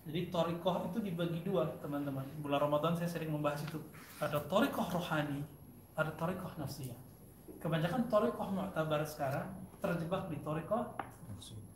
[0.07, 2.23] Jadi torikoh itu dibagi dua teman-teman.
[2.39, 3.79] Bulan Ramadan saya sering membahas itu.
[4.23, 5.43] Ada torikoh rohani,
[5.99, 6.95] ada torikoh nafsiyah.
[7.59, 9.51] Kebanyakan torikoh mu'tabar sekarang
[9.83, 10.95] terjebak di torikoh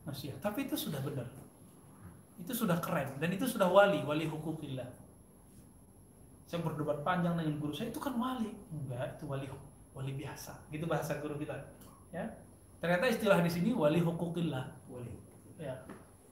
[0.08, 0.40] nafsiyah.
[0.40, 1.28] Tapi itu sudah benar.
[2.40, 4.88] Itu sudah keren dan itu sudah wali, wali hukukillah.
[6.48, 8.52] Saya berdebat panjang dengan guru saya itu kan wali.
[8.72, 9.48] Enggak, itu wali
[9.92, 10.68] wali biasa.
[10.72, 11.56] Gitu bahasa guru kita.
[12.12, 12.28] Ya.
[12.82, 14.66] Ternyata istilah di sini wali hukukillah.
[14.90, 15.14] Boleh.
[15.62, 15.78] Ya.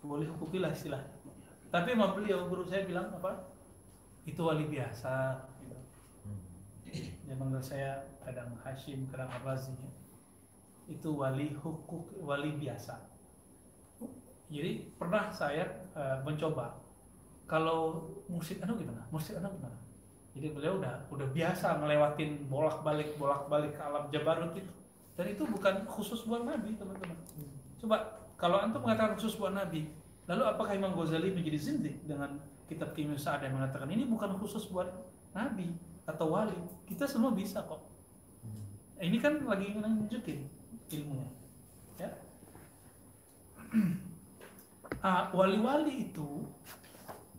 [0.02, 1.06] Wali hukukillah istilah.
[1.70, 3.54] Tapi sama beliau guru saya bilang apa?
[4.26, 5.45] Itu wali biasa.
[5.62, 5.78] Gitu.
[7.30, 9.78] Dia manggil saya kadang Hashim, kadang Abazi.
[9.78, 9.91] ya.
[10.89, 12.97] Itu wali hukuk, wali biasa.
[14.50, 16.74] Jadi pernah saya eh, mencoba
[17.45, 19.06] kalau musik anu gimana?
[19.14, 19.78] Musik anu gimana?
[20.34, 24.74] Jadi beliau udah udah biasa ngelewatin bolak-balik bolak-balik ke alam Jabarut itu.
[25.20, 27.20] Dan itu bukan khusus buat Nabi, teman-teman.
[27.76, 29.91] Coba kalau antum mengatakan khusus buat Nabi,
[30.32, 32.39] lalu apakah Imam Ghazali menjadi zindik dengan
[32.72, 34.88] kitab Kimia Sa'ad yang mengatakan ini bukan khusus buat
[35.36, 35.76] Nabi
[36.07, 36.55] atau wali?
[36.88, 37.84] Kita semua bisa kok.
[38.95, 40.47] Ini kan lagi nunjukin
[40.88, 41.28] ilmunya.
[41.99, 42.11] Ya.
[44.99, 46.43] Ah, wali-wali itu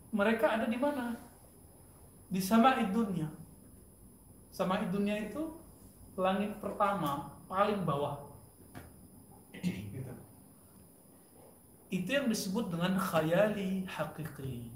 [0.09, 1.13] mereka ada di mana?
[2.25, 3.29] Di sama dunia.
[4.49, 5.61] Sama dunia itu
[6.17, 8.31] langit pertama paling bawah.
[9.59, 10.13] Gitu.
[11.91, 14.71] Itu yang disebut dengan khayali hakiki.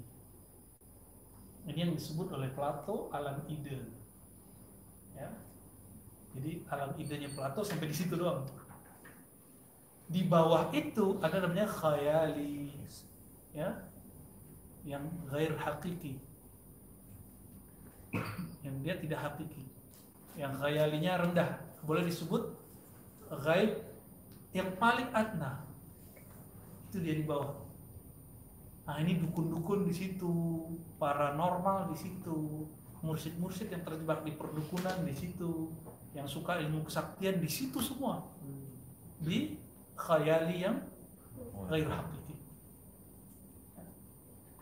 [1.64, 3.80] Ini yang disebut oleh Plato alam ide.
[5.16, 5.32] Ya.
[6.36, 8.44] Jadi alam idenya Plato sampai di situ doang.
[10.06, 12.76] Di bawah itu ada namanya khayali.
[13.56, 13.72] Ya.
[14.84, 16.20] Yang gair hakiki.
[18.60, 19.64] Yang dia tidak hakiki.
[20.36, 21.50] Yang khayalinya rendah.
[21.82, 22.65] Boleh disebut
[23.30, 23.82] gaib
[24.54, 25.66] yang paling adna.
[26.88, 27.66] Itu dia di bawah.
[28.86, 30.32] Nah ini dukun-dukun di situ,
[31.02, 32.64] paranormal di situ,
[33.02, 35.74] mursid-mursid yang terjebak di perdukunan di situ,
[36.14, 38.22] yang suka ilmu kesaktian di situ semua,
[39.18, 39.58] di
[39.98, 40.78] khayali yang
[41.66, 42.34] gair hakiki.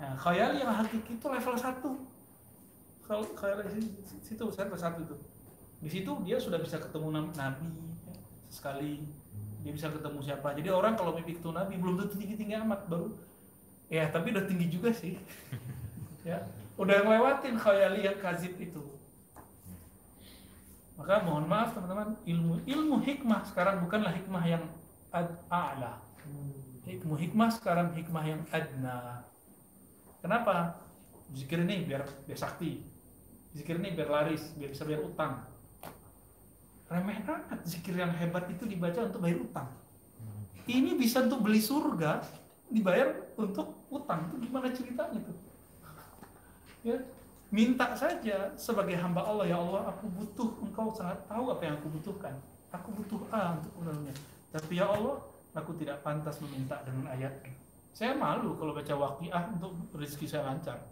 [0.01, 1.79] Nah, khayali yang hakiki itu level 1
[3.05, 3.85] Kalau khayali di
[4.25, 5.17] situ level 1 itu.
[5.85, 7.69] Di situ dia sudah bisa ketemu nabi
[8.55, 9.03] sekali,
[9.67, 10.55] dia bisa ketemu siapa.
[10.55, 13.11] Jadi orang kalau mimpi ketemu nabi belum tentu tinggi-tinggi amat baru
[13.93, 15.21] Ya, tapi udah tinggi juga sih.
[16.29, 16.41] ya,
[16.81, 18.81] udah ngelewatin khayali yang kazib itu.
[20.95, 24.65] Maka mohon maaf teman-teman, ilmu ilmu hikmah sekarang bukanlah hikmah yang
[25.11, 26.01] ad a'la.
[26.87, 29.25] Ilmu hikmah sekarang hikmah yang adna.
[30.23, 30.81] Kenapa?
[31.35, 32.81] Zikir ini biar biar sakti.
[33.53, 35.45] Zikir ini biar laris, biar bisa bayar utang.
[36.95, 39.69] Remeh amat zikir yang hebat itu dibaca untuk bayar utang.
[40.71, 42.23] Ini bisa untuk beli surga,
[42.71, 44.31] dibayar untuk utang.
[44.31, 45.37] Itu gimana ceritanya tuh?
[46.87, 47.03] Ya,
[47.55, 51.87] minta saja sebagai hamba Allah ya Allah aku butuh engkau sangat tahu apa yang aku
[51.87, 52.35] butuhkan
[52.75, 54.15] aku butuh A untuk menurunnya
[54.51, 55.23] tapi ya Allah
[55.55, 57.31] aku tidak pantas meminta dengan ayat
[57.95, 60.83] saya malu kalau baca waqiah untuk rezeki saya lancar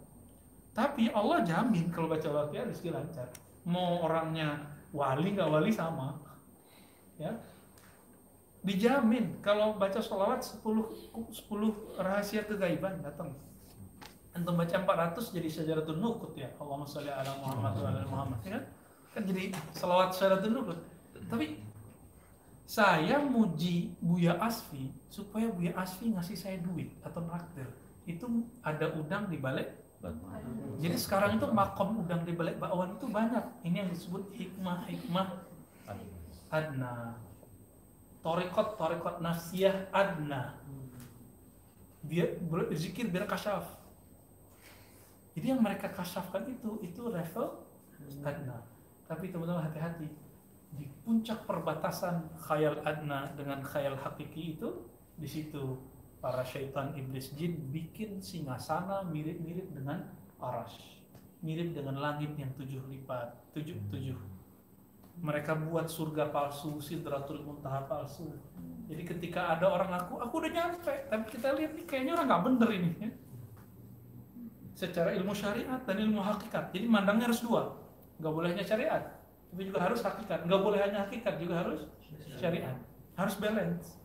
[0.71, 3.27] tapi Allah jamin kalau baca waqiah rezeki lancar
[3.67, 4.55] mau orangnya
[4.93, 6.15] wali nggak wali sama.
[7.17, 7.33] Ya.
[8.63, 13.35] Dijamin kalau baca sholawat 10 10 rahasia kegaiban datang.
[14.33, 16.47] Antum baca 400 jadi syajaratul nukut ya.
[16.61, 18.63] Allahumma sholli ala Muhammad wa ala Muhammad ya kan?
[19.13, 19.43] Kan jadi
[19.75, 20.79] selawat syajaratul nukut
[21.29, 21.59] tapi
[22.63, 27.67] saya muji Buya Asfi supaya Buya Asfi ngasih saya duit atau naktir
[28.07, 28.25] itu
[28.63, 29.71] ada udang di balik
[30.83, 33.45] jadi sekarang itu makom udang di balik bakwan itu banyak.
[33.63, 35.27] Ini yang disebut hikmah hikmah
[36.51, 37.15] adna.
[38.19, 40.59] Torikot torikot nafsiyah adna.
[42.03, 42.35] Biar
[42.75, 43.63] zikir biar kasyaf.
[45.33, 47.63] Jadi yang mereka kasyafkan itu itu level
[48.27, 48.59] adna.
[49.07, 50.11] Tapi teman-teman hati-hati
[50.75, 54.83] di puncak perbatasan khayal adna dengan khayal hakiki itu
[55.15, 55.79] di situ
[56.23, 60.07] para syaitan iblis jin bikin singgasana mirip-mirip dengan
[60.39, 61.03] arash
[61.43, 64.15] mirip dengan langit yang tujuh lipat tujuh tujuh
[65.21, 68.33] mereka buat surga palsu, sidratul muntaha palsu.
[68.89, 72.43] Jadi ketika ada orang ngaku, aku udah nyampe, tapi kita lihat nih kayaknya orang nggak
[72.49, 72.89] bener ini.
[72.97, 73.09] Ya.
[74.73, 76.73] Secara ilmu syariat dan ilmu hakikat.
[76.73, 77.77] Jadi mandangnya harus dua,
[78.17, 79.03] nggak boleh hanya syariat,
[79.53, 80.39] tapi juga harus hakikat.
[80.49, 81.85] Nggak boleh hanya hakikat, juga harus
[82.41, 82.75] syariat.
[83.13, 84.02] Harus balance.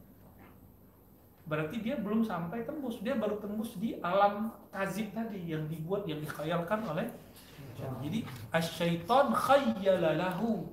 [1.48, 6.20] Berarti dia belum sampai tembus, dia baru tembus di alam kazib tadi yang dibuat, yang
[6.20, 7.08] dikhayalkan oleh
[7.78, 10.66] jadi asyaiton khayyala lahu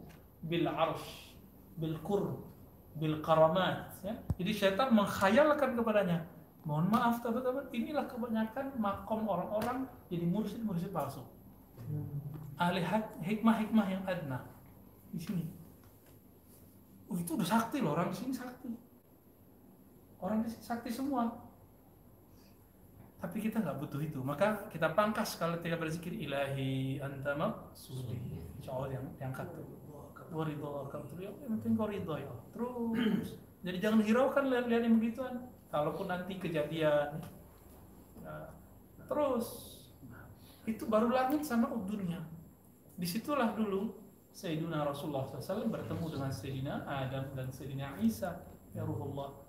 [0.43, 1.31] bil arsh
[1.77, 2.43] bil qurb
[2.99, 4.15] bil karamat ya.
[4.35, 6.27] Jadi syaitan mengkhayalkan kepadanya.
[6.65, 11.21] Mohon maaf teman-teman, inilah kebanyakan makom orang-orang jadi mursyid-mursyid palsu.
[12.57, 12.81] Ahli
[13.21, 14.41] hikmah-hikmah yang adna
[15.13, 15.45] di sini.
[17.05, 18.73] Oh, itu udah sakti loh orang di sini sakti.
[20.25, 21.29] Orang sakti semua.
[23.21, 24.19] Tapi kita nggak butuh itu.
[24.25, 28.41] Maka kita pangkas kalau tidak berzikir ilahi anta maksudi.
[28.57, 29.53] Insya Allah yang yang kata.
[30.33, 32.33] Waridho terus yang penting kau ridho ya.
[32.49, 33.37] Terus.
[33.65, 35.35] Jadi jangan hiraukan lihat-lihat yang begituan.
[35.69, 37.19] Kalaupun nanti kejadian,
[38.23, 38.47] nah,
[39.09, 39.75] terus
[40.63, 42.21] itu baru langit sama dunia.
[42.95, 43.91] Di situlah dulu
[44.31, 48.39] Sayyidina Rasulullah SAW bertemu dengan Sayyidina Adam dan Sayyidina Isa
[48.71, 49.44] ya Ruhullah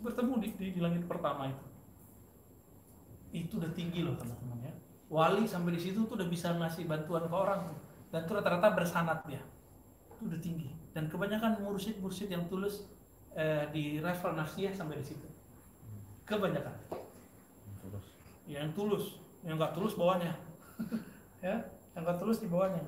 [0.00, 1.66] bertemu di, di, di langit pertama itu.
[3.30, 4.74] Itu udah tinggi loh teman-teman ya.
[5.10, 7.60] Wali sampai di situ tuh udah bisa ngasih bantuan ke orang.
[7.70, 7.78] Tuh.
[8.10, 9.38] dan itu rata-rata bersanat ya
[10.20, 10.68] itu udah tinggi.
[10.92, 12.84] Dan kebanyakan mursyid-mursyid yang tulus
[13.32, 15.28] eh, di level nafsiyah sampai di situ.
[16.28, 16.76] Kebanyakan.
[17.80, 18.06] Terus.
[18.44, 20.36] yang tulus yang nggak tulus bawahnya.
[21.40, 21.56] Ya
[21.96, 22.84] yang nggak tulus di bawahnya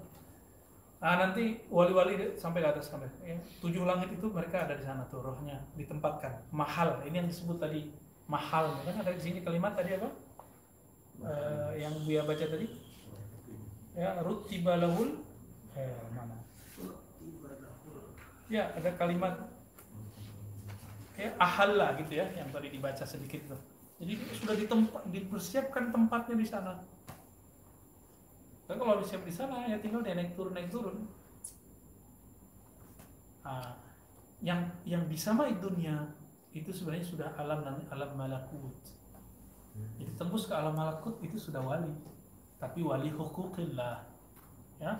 [1.02, 3.34] nah nanti wali-wali sampai ke atas sampai ya.
[3.58, 6.46] tujuh langit itu mereka ada di sana tuh rohnya ditempatkan.
[6.54, 7.90] Mahal ini yang disebut tadi
[8.30, 8.78] mahal.
[8.86, 10.08] Kan ada di sini kalimat tadi apa?
[11.26, 12.70] Eh, yang dia baca tadi?
[13.98, 15.26] Ya rutibalahul
[15.74, 16.38] eh, mana?
[18.46, 19.42] Ya ada kalimat
[21.18, 23.60] ya ahalla gitu ya yang tadi dibaca sedikit tuh.
[23.98, 26.78] Jadi sudah ditempat dipersiapkan tempatnya di sana
[28.66, 30.96] dan kalau disiap di sana ya tinggal dia naik turun naik turun.
[33.42, 33.74] Ah,
[34.38, 35.98] yang yang disamai dunia
[36.54, 38.76] itu sebenarnya sudah alam namanya alam malakut.
[39.98, 41.90] Jadi tembus ke alam malakut itu sudah wali.
[42.60, 44.04] Tapi wali hukukillah
[44.78, 44.92] ya.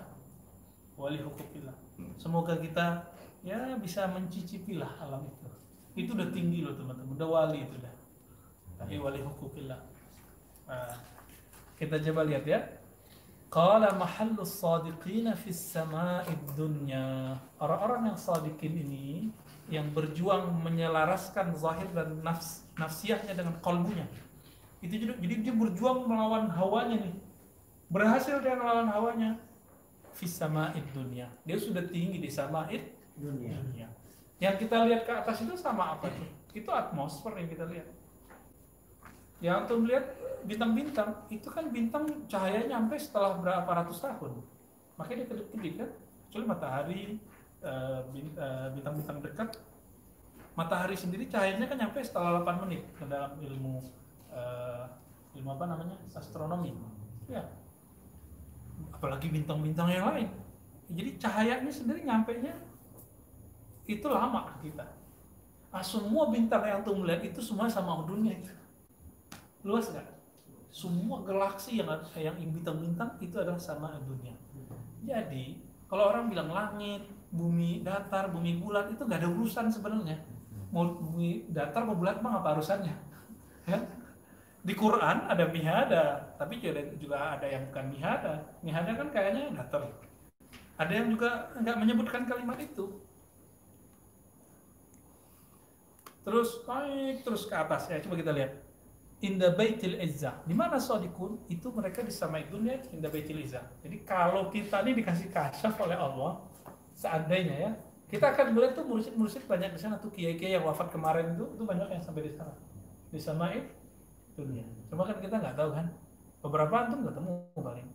[0.99, 1.73] Wali hukukillah
[2.17, 3.05] semoga kita
[3.45, 5.47] ya bisa mencicipilah alam itu.
[5.93, 7.13] Itu udah tinggi loh teman-teman.
[7.13, 7.93] Udah wali itu dah.
[8.81, 9.93] Tapi wali hukukillah
[10.63, 10.95] Nah,
[11.75, 12.59] kita coba lihat ya
[13.53, 17.37] Qala mahallus sadiqina fis sama'id dunya.
[17.61, 19.29] Orang-orang yang sadiqin ini
[19.69, 24.09] yang berjuang menyelaraskan zahir dan nafs nafsiyahnya dengan kolbunya.
[24.81, 27.15] Itu jadi, jadi dia berjuang melawan hawanya nih.
[27.93, 29.37] Berhasil dia melawan hawanya.
[30.17, 31.29] Fis sama'id dunya.
[31.45, 33.53] Dia sudah tinggi di sama'id Dunia.
[33.53, 33.87] dunia.
[34.41, 36.29] Yang kita lihat ke atas itu sama apa tuh?
[36.57, 37.85] Itu atmosfer yang kita lihat.
[39.45, 40.05] Yang tuh melihat
[40.43, 44.39] bintang-bintang, itu kan bintang cahayanya sampai setelah berapa ratus tahun.
[44.99, 45.89] Makanya dia kedip-kedip kan.
[46.29, 47.01] Kecuali matahari,
[47.61, 47.99] eh,
[48.37, 49.49] eh, bintang-bintang dekat,
[50.53, 53.81] matahari sendiri cahayanya kan nyampe setelah 8 menit ke dalam ilmu
[54.33, 54.85] eh,
[55.37, 55.97] ilmu apa namanya?
[56.13, 56.73] Astronomi.
[57.29, 57.41] Ya.
[58.93, 60.29] Apalagi bintang-bintang yang lain.
[60.93, 62.53] Jadi cahayanya sendiri nyampe nya
[63.89, 64.85] itu lama kita.
[65.73, 68.53] Ah, semua bintang yang tuh melihat itu semua sama dunia itu.
[69.65, 70.12] Luas nggak
[70.73, 74.33] semua galaksi yang yang bintang-bintang itu adalah sama dunia.
[75.05, 80.17] Jadi kalau orang bilang langit bumi datar bumi bulat itu nggak ada urusan sebenarnya.
[80.73, 82.97] Mau bumi datar mau bulat mah apa urusannya?
[83.63, 83.79] Ya?
[84.59, 88.33] Di Quran ada mihada tapi juga ada, juga ada yang bukan mihada.
[88.65, 89.87] Mihada kan kayaknya datar.
[90.81, 92.97] Ada yang juga nggak menyebutkan kalimat itu.
[96.25, 97.87] Terus naik terus ke atas.
[97.93, 98.62] Ya coba kita lihat
[99.23, 100.43] inda baitil izzah.
[100.43, 103.63] Di mana sodikun itu mereka disamai dunia inda baitil izzah.
[103.79, 106.43] Jadi kalau kita ini dikasih kasyaf oleh Allah
[106.93, 107.71] seandainya ya
[108.13, 111.63] kita akan melihat tuh mursyid-mursyid banyak di sana tuh kiai-kiai yang wafat kemarin itu itu
[111.65, 112.53] banyak yang sampai di sana.
[113.09, 113.65] Disamai
[114.37, 114.67] dunia.
[114.91, 115.89] Cuma kan kita nggak tahu kan
[116.45, 117.89] beberapa antum ketemu paling.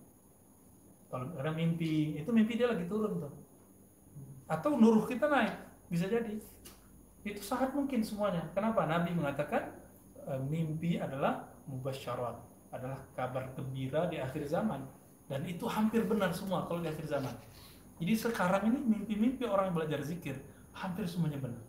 [1.12, 3.33] Kalau ada mimpi itu mimpi dia lagi turun tuh.
[4.51, 5.55] Atau nuruh kita naik
[5.87, 6.35] bisa jadi.
[7.22, 8.43] Itu sangat mungkin semuanya.
[8.57, 8.91] Kenapa?
[8.91, 9.70] Nabi mengatakan
[10.37, 12.37] mimpi adalah mubasyarat
[12.68, 14.85] adalah kabar gembira di akhir zaman.
[15.29, 17.33] Dan itu hampir benar semua kalau di akhir zaman.
[18.01, 20.39] Jadi sekarang ini mimpi-mimpi orang yang belajar zikir
[20.72, 21.64] hampir semuanya benar.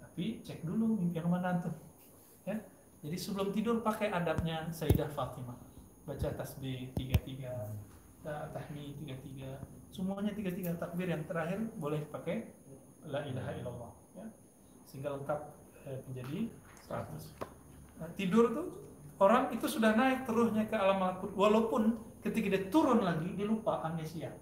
[0.00, 1.74] Tapi cek dulu mimpi yang mana tuh
[2.48, 2.56] ya.
[3.04, 5.58] Jadi sebelum tidur pakai adabnya Sayyidah Fatimah.
[6.04, 7.52] Baca tasbih tiga tiga
[8.24, 9.50] uh, tahmid tiga tiga
[9.88, 12.48] semuanya tiga tiga takbir yang terakhir boleh pakai
[13.04, 14.26] la ilaha illallah ya.
[14.88, 15.40] Sehingga lengkap
[15.84, 16.38] eh, menjadi
[16.88, 17.54] 100
[17.94, 18.66] Nah, tidur tuh
[19.22, 21.30] orang itu sudah naik terusnya ke alam malakut.
[21.32, 24.34] Walaupun ketika dia turun lagi dia lupa amnesia.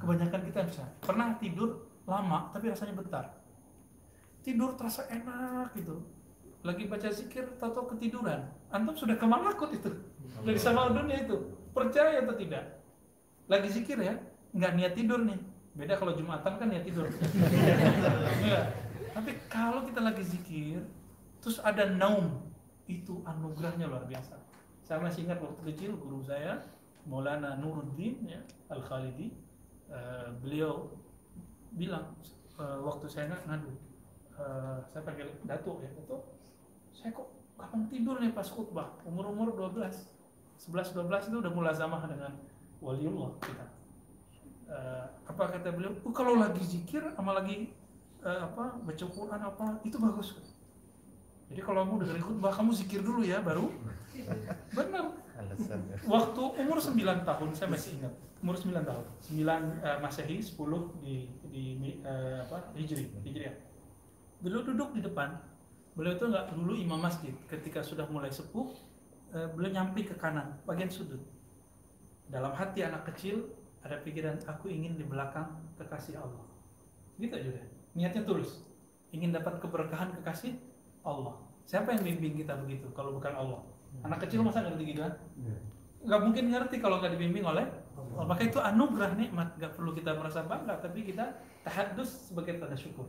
[0.00, 0.84] Kebanyakan kita bisa.
[1.00, 3.24] Pernah tidur lama tapi rasanya bentar.
[4.44, 6.00] Tidur terasa enak gitu.
[6.60, 8.44] Lagi baca zikir tahu ketiduran.
[8.68, 9.90] Antum sudah ke malakut itu.
[10.44, 11.56] Dari sama dunia itu.
[11.72, 12.84] Percaya atau tidak?
[13.48, 14.14] Lagi zikir ya
[14.52, 15.40] nggak niat tidur nih.
[15.74, 17.08] Beda kalau jumatan kan niat tidur.
[18.40, 18.62] Iya.
[19.10, 20.86] tapi kalau kita lagi zikir
[21.40, 22.46] terus ada naum.
[22.86, 24.34] Itu anugerahnya luar biasa.
[24.82, 26.58] Saya masih ingat waktu kecil guru saya
[27.06, 29.32] Maulana Nuruddin ya Al Khalidi
[29.88, 30.90] eh, beliau
[31.72, 32.12] bilang
[32.58, 33.70] eh, waktu saya ngadu
[34.34, 36.34] eh, saya panggil datuk ya datuk
[36.90, 38.98] saya kok kapan tidur nih pas khutbah?
[39.06, 39.86] Umur umur 12
[40.60, 42.34] 11 12 itu udah mulai zamah dengan
[42.84, 43.66] waliullah kita.
[44.68, 45.94] Eh, apa kata beliau?
[46.04, 47.72] "Oh, kalau lagi zikir sama lagi
[48.20, 50.36] eh, apa baca Quran apa itu bagus
[51.50, 53.74] jadi kalau kamu dengerin khutbah kamu zikir dulu ya baru.
[54.70, 55.04] Benar.
[55.40, 55.96] Ya.
[56.06, 58.14] waktu umur 9 tahun saya masih ingat.
[58.38, 59.04] Umur 9 tahun.
[59.34, 60.54] 9 eh, masehi 10
[61.02, 61.64] di di
[62.06, 62.70] eh, apa?
[62.78, 63.56] Hijri hijriah.
[64.38, 65.34] Beliau duduk di depan.
[65.98, 67.34] Beliau itu nggak dulu imam masjid.
[67.50, 68.70] Ketika sudah mulai sepuh
[69.34, 71.18] eh, beliau nyampi ke kanan bagian sudut.
[72.30, 73.50] Dalam hati anak kecil
[73.82, 75.50] ada pikiran aku ingin di belakang
[75.82, 76.46] kekasih Allah.
[77.18, 77.66] Gitu aja deh.
[77.98, 78.62] Niatnya tulus.
[79.10, 80.69] Ingin dapat keberkahan kekasih
[81.06, 81.34] Allah.
[81.64, 83.60] Siapa yang bimbing kita begitu kalau bukan Allah?
[84.02, 85.14] Anak kecil masa ngerti gitu kan?
[86.00, 88.24] Nggak mungkin ngerti kalau nggak dibimbing oleh Allah.
[88.26, 89.54] maka itu anugerah nikmat.
[89.60, 93.06] Nggak perlu kita merasa bangga tapi kita tahadus sebagai tanda syukur.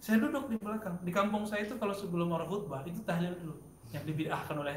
[0.00, 0.96] Saya duduk di belakang.
[1.04, 3.54] Di kampung saya itu kalau sebelum orang khutbah itu tahlil dulu.
[3.92, 4.76] Yang dibidahkan oleh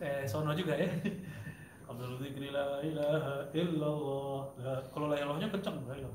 [0.00, 0.88] eh, Sono juga ya.
[1.90, 4.40] Abdul Zikri la ilaha illallah.
[4.62, 6.12] La- kalau la ilahnya illallah.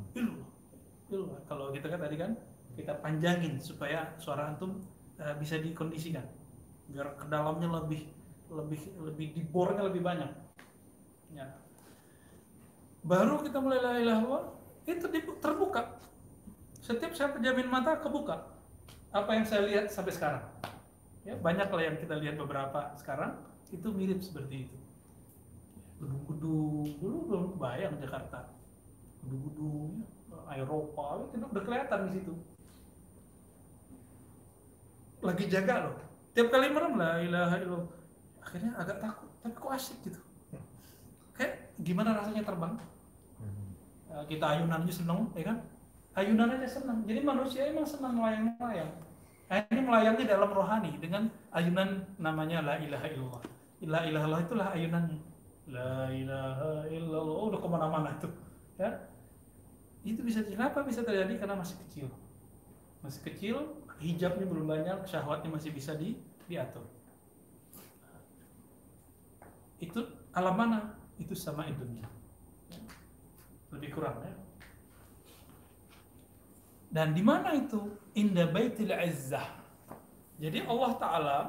[1.46, 2.32] Kalau kita kan tadi kan
[2.78, 4.78] kita panjangin supaya suara antum
[5.20, 6.26] eh, bisa dikondisikan.
[6.90, 8.08] Biar ke dalamnya lebih
[8.50, 10.32] lebih lebih dibornya lebih banyak.
[11.36, 11.46] Ya.
[13.06, 14.58] Baru kita mulai la ilaha
[14.90, 15.06] itu
[15.38, 16.02] terbuka.
[16.82, 18.50] Setiap saya pejamin mata kebuka.
[19.14, 20.44] Apa yang saya lihat sampai sekarang.
[21.22, 23.38] Ya banyak lah yang kita lihat beberapa sekarang
[23.70, 24.78] itu mirip seperti itu.
[26.02, 28.50] Gedung-gedung dulu belum kebayang Jakarta.
[29.22, 32.34] Gedung-gedung ya, Eropa itu udah kelihatan di situ
[35.20, 35.96] lagi jaga loh.
[36.34, 37.92] Tiap kali merem lah ilaha illallah.
[38.40, 40.20] Akhirnya agak takut tapi kok asik gitu?
[41.36, 42.76] Kayak gimana rasanya terbang?
[44.10, 45.58] Eh, kita ayunan aja seneng ya kan?
[46.18, 47.06] Ayunan aja seneng.
[47.06, 48.92] Jadi manusia emang senang melayang-melayang.
[49.50, 53.44] Nah, ini melayangnya dalam rohani dengan ayunan namanya la ilaha illallah.
[53.86, 55.20] La ilaha illallah itulah ayunannya
[55.70, 57.36] la ilaha illallah.
[57.40, 58.34] Oh, udah ke mana-mana tuh
[58.76, 58.90] ya.
[60.02, 61.38] Itu bisa kenapa bisa terjadi?
[61.38, 62.08] Karena masih kecil.
[63.00, 63.56] Masih kecil
[64.00, 66.16] hijabnya belum banyak syahwatnya masih bisa di
[66.48, 66.84] diatur.
[69.80, 70.04] Itu
[70.36, 70.80] alam mana?
[71.20, 72.20] Itu sama dunia
[73.74, 74.34] lebih kurang ya.
[76.90, 77.86] Dan di mana itu?
[78.18, 79.46] Inda baitil izzah.
[80.42, 81.40] Jadi Allah taala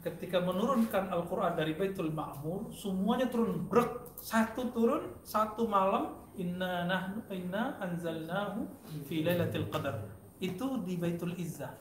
[0.00, 4.16] ketika menurunkan Al-Quran dari Baitul Ma'mur semuanya turun brek.
[4.24, 8.64] Satu turun satu malam inna nahnu inna anzalnahu
[9.04, 10.00] fi lailatul qadar
[10.44, 11.72] itu di Baitul Izzah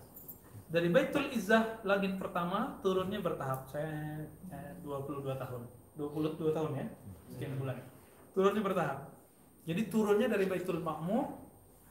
[0.72, 5.61] dari Baitul Izzah langit pertama turunnya bertahap saya eh, 22 tahun
[5.99, 6.88] 22 tahun ya
[7.36, 7.78] sekian bulan
[8.32, 8.97] turunnya bertahap
[9.68, 11.43] jadi turunnya dari Baitul Ma'mur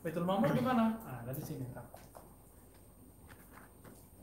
[0.02, 0.98] Baitul Ma'mur di mana?
[1.06, 1.62] Ah, dari sini.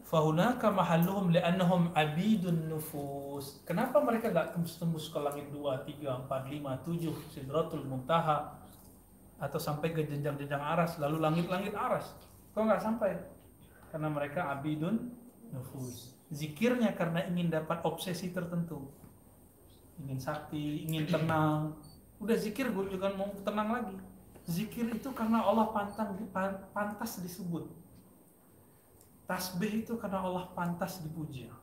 [0.03, 3.63] Fahunaka mahalluhum li'annahum abidun nufus.
[3.63, 8.59] Kenapa mereka nggak tembus-tembus ke langit 2, 3, 4, 5, 7, Sidratul Muntaha
[9.39, 12.11] atau sampai ke jenjang-jenjang aras, lalu langit-langit aras?
[12.53, 13.17] Kok nggak sampai?
[13.89, 15.13] Karena mereka abidun
[15.53, 16.13] nufus.
[16.29, 18.89] Zikirnya karena ingin dapat obsesi tertentu.
[19.99, 21.73] Ingin sakti, ingin tenang.
[22.21, 23.97] Udah zikir gue juga mau tenang lagi.
[24.45, 26.17] Zikir itu karena Allah pantang,
[26.73, 27.69] pantas disebut
[29.29, 31.45] Tasbih itu karena Allah pantas dipuji.
[31.45, 31.53] Ya.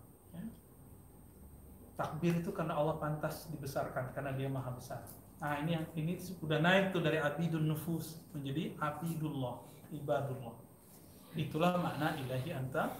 [1.99, 5.03] Takbir itu karena Allah pantas dibesarkan karena Dia Maha Besar.
[5.43, 10.55] Nah, ini yang ini sudah naik tuh dari abidun nufus menjadi abidullah, ibadullah.
[11.37, 12.97] Itulah makna ilahi anta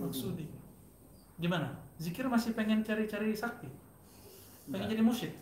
[0.00, 0.48] maksudi.
[1.36, 1.76] Gimana?
[2.00, 3.68] Zikir masih pengen cari-cari sakti?
[4.66, 5.32] Pengen jadi musyid?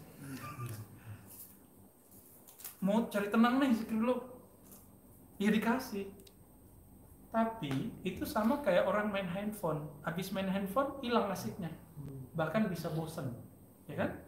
[2.82, 4.16] Mau cari tenang nih zikir dulu.
[5.39, 6.11] Ya dikasih
[7.35, 11.66] tapi itu sama kayak orang main handphone habis main handphone hilang asiknya
[12.31, 13.35] bahkan bisa bosen
[13.90, 14.23] ya kan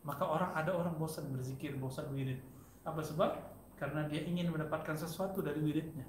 [0.00, 2.40] Maka orang ada orang bosan berzikir, bosan wirid.
[2.88, 3.36] Apa sebab?
[3.76, 6.08] Karena dia ingin mendapatkan sesuatu dari wiridnya.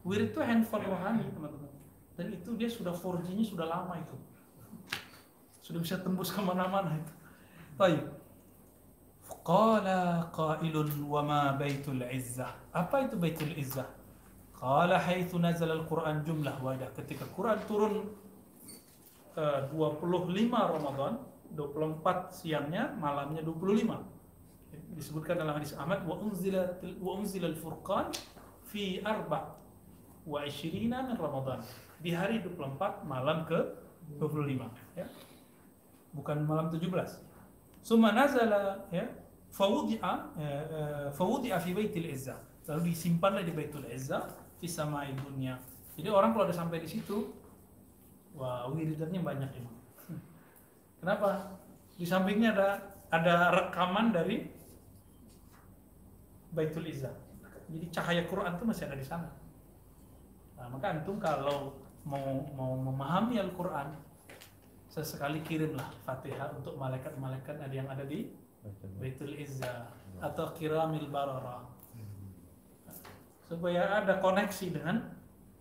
[0.00, 1.72] Wirid itu handphone rohani, teman-teman.
[2.16, 4.16] Dan itu dia sudah 4G-nya sudah lama itu.
[5.60, 7.12] Sudah bisa tembus ke mana-mana itu.
[7.76, 8.04] Baik.
[9.40, 12.52] Qala qailun wa ma baitul izzah.
[12.76, 13.88] Apa itu baitul izzah?
[14.56, 16.92] Qala haitsu nazala al-Qur'an jumlah wahidah.
[16.92, 18.12] Ketika Quran turun
[19.36, 21.24] eh, 25 Ramadan,
[21.56, 23.96] 24 siangnya, malamnya 25.
[24.96, 28.12] Disebutkan dalam hadis Ahmad wa unzila wa unzila al-Furqan
[28.68, 29.59] fi arba
[30.26, 31.60] wa ishirina min Ramadan.
[32.00, 33.58] Di hari 24 malam ke
[34.16, 35.06] 25 ya.
[36.16, 36.88] Bukan malam 17.
[37.80, 39.08] Summa nazala ya
[39.52, 42.50] fawudi'a eh, eh, fawudi'a fi baitil izzah.
[42.70, 44.30] Lalu disimpanlah di Baitul Izzah
[44.62, 45.58] fi samai dunia.
[45.98, 47.34] Jadi orang kalau udah sampai di situ
[48.38, 49.70] wah wiridannya banyak ini.
[51.02, 51.58] Kenapa?
[51.98, 52.68] Di sampingnya ada
[53.10, 54.46] ada rekaman dari
[56.54, 57.10] Baitul Izzah.
[57.70, 59.39] Jadi cahaya Quran itu masih ada di sana.
[60.60, 61.72] Nah, maka antum kalau
[62.04, 63.96] mau mau memahami Al-Quran
[64.92, 68.28] sesekali kirimlah Fatihah untuk malaikat-malaikat ada yang ada di
[69.00, 69.88] Baitul Izzah
[70.20, 71.64] atau Kiramil Barara.
[73.48, 75.16] Supaya ada koneksi dengan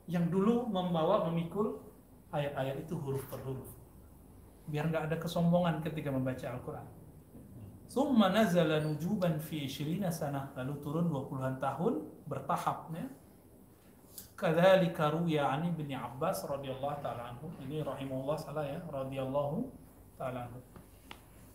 [0.09, 1.80] yang dulu membawa memikul
[2.35, 3.71] ayat-ayat itu huruf per huruf.
[4.67, 6.88] Biar nggak ada kesombongan ketika membaca Al-Quran.
[7.89, 13.09] Summa nazala nujuban fi 20 sanah lalu turun 20-an tahun bertahap ya
[14.39, 17.51] Kadzalika ruya an Ibnu Abbas radhiyallahu taala anhu.
[17.67, 19.67] Ini rahimahullah salah ya, radhiyallahu
[20.15, 20.63] taala anhu.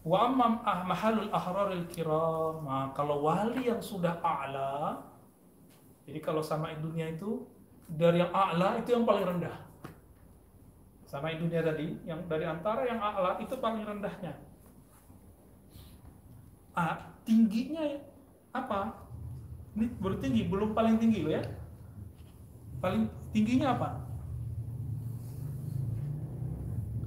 [0.04, 5.00] Wa amma ah mahalul ahraril kiram, nah, kalau wali yang sudah a'la,
[6.04, 7.48] jadi kalau sama dunia itu
[7.88, 9.56] dari yang a'la itu yang paling rendah.
[11.08, 14.36] Sama dunia tadi, yang dari antara yang a'la itu paling rendahnya.
[16.76, 17.96] Ah, tingginya
[18.52, 19.08] apa?
[19.72, 21.63] Ini baru tinggi, belum paling tinggi loh ya
[22.84, 23.90] paling tingginya apa?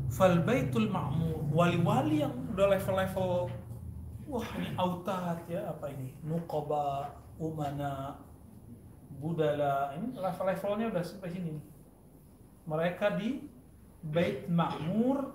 [0.09, 1.53] Fal baitul ma'mur.
[1.53, 3.53] Wali-wali yang udah level-level
[4.25, 6.17] wah ini autat ya apa ini?
[6.25, 8.17] Nuqaba umana
[9.21, 9.93] budala.
[9.93, 11.61] Ini level-levelnya udah sampai sini
[12.65, 13.45] mereka di
[14.01, 15.29] bait ma'mur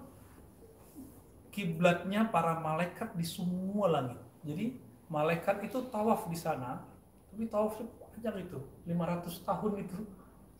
[1.55, 4.19] kiblatnya para malaikat di semua langit.
[4.43, 4.75] Jadi
[5.07, 6.83] malaikat itu tawaf di sana
[7.31, 9.99] tapi tawafnya panjang itu 500 tahun itu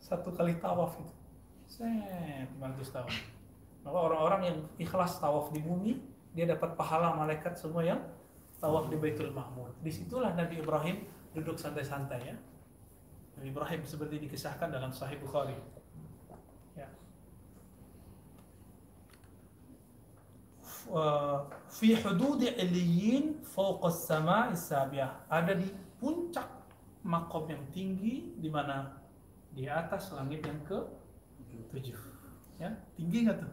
[0.03, 1.15] satu kali tawaf itu.
[1.63, 3.15] Set 500 tahun
[3.83, 5.99] maka orang-orang yang ikhlas tawaf di bumi
[6.31, 8.01] dia dapat pahala malaikat semua yang
[8.57, 9.75] tawaf di Baitul Ma'mur.
[9.83, 11.03] Di situlah Nabi Ibrahim
[11.35, 12.35] duduk santai-santai ya.
[13.37, 15.53] Nabi Ibrahim seperti dikisahkan dalam Sahih Bukhari.
[16.73, 16.87] Ya.
[21.69, 25.67] Fi hudud iliyin fawqa as-sama'i sabiah ada di
[25.99, 26.47] puncak
[27.03, 29.02] makom yang tinggi di mana
[29.53, 30.77] di atas langit yang ke
[31.69, 31.97] tujuh.
[32.57, 33.51] Ya tinggi nggak tuh?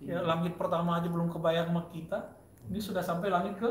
[0.00, 2.36] Ya langit pertama aja belum kebayang sama kita.
[2.68, 3.68] Ini sudah sampai langit ke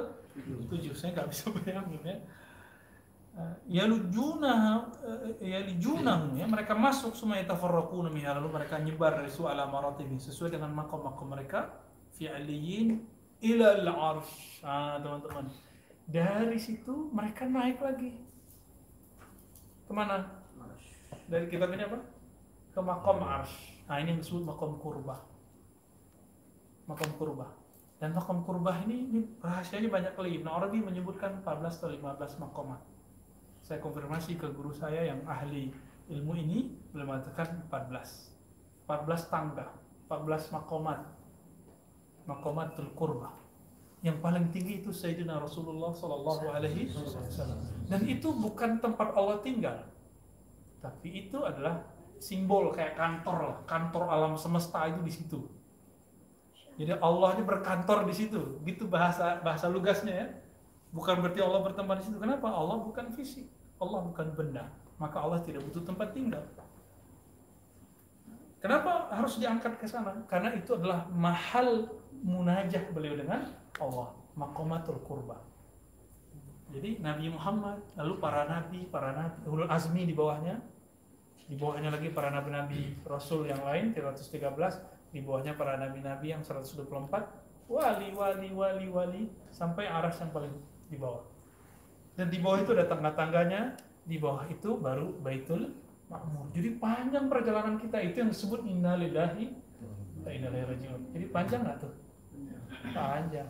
[0.70, 0.94] tujuh.
[0.98, 2.18] Saya nggak bisa bayangin ya.
[3.70, 4.86] Ya lujuna
[5.40, 6.46] ya lijunah ya.
[6.50, 8.34] Mereka masuk semua tafarraquna minha.
[8.38, 11.70] Lalu mereka nyebar dari su'ala maratib sesuai dengan makom-makom mereka.
[12.18, 13.06] Fi aliyin
[13.46, 14.66] ila al-arsh.
[14.66, 15.50] Ah teman-teman.
[16.10, 18.18] Dari situ mereka naik lagi.
[19.86, 20.39] Ke mana
[21.30, 22.02] dari kitab ini apa?
[22.74, 23.86] Ke makom arsh.
[23.86, 25.22] Nah ini yang disebut makom kurbah.
[26.90, 27.54] Makom kurbah.
[28.02, 30.42] Dan makom kurbah ini, ini rahasianya banyak kali.
[30.42, 32.82] Ibn Arabi menyebutkan 14 atau 15 makomat.
[33.62, 35.70] Saya konfirmasi ke guru saya yang ahli
[36.10, 38.90] ilmu ini, beliau mengatakan 14.
[38.90, 39.68] 14 tangga,
[40.10, 41.00] 14 makomat.
[42.26, 43.38] Makomatul kurbah.
[44.00, 47.60] Yang paling tinggi itu Sayyidina Rasulullah Sallallahu Alaihi Wasallam.
[47.92, 49.76] Dan itu bukan tempat Allah tinggal
[50.80, 51.84] tapi itu adalah
[52.20, 53.58] simbol kayak kantor lah.
[53.68, 55.40] Kantor alam semesta itu di situ.
[56.80, 58.64] Jadi Allah ini berkantor di situ.
[58.64, 60.28] Gitu bahasa bahasa lugasnya ya.
[60.96, 62.18] Bukan berarti Allah bertempat di situ.
[62.18, 62.48] Kenapa?
[62.48, 63.48] Allah bukan fisik.
[63.80, 64.72] Allah bukan benda.
[65.00, 66.44] Maka Allah tidak butuh tempat tinggal.
[68.60, 70.12] Kenapa harus diangkat ke sana?
[70.28, 71.88] Karena itu adalah mahal
[72.20, 73.48] munajah beliau dengan
[73.80, 74.12] Allah.
[74.36, 75.49] Makomatul kurba
[76.70, 80.62] jadi Nabi Muhammad, lalu para nabi, para nabi, ulul azmi di bawahnya,
[81.50, 86.86] di bawahnya lagi para nabi-nabi rasul yang lain 313, di bawahnya para nabi-nabi yang 124,
[87.66, 90.54] wali, wali, wali, wali, sampai aras yang paling
[90.94, 91.26] di bawah.
[92.14, 93.74] Dan di bawah itu ada tangga-tangganya,
[94.06, 95.74] di bawah itu baru Baitul
[96.10, 96.54] Makmur.
[96.54, 99.54] Jadi panjang perjalanan kita itu yang disebut innalillahi
[100.22, 101.02] wa inna rajiun.
[101.14, 101.94] Jadi panjang nggak tuh?
[102.94, 103.50] Panjang.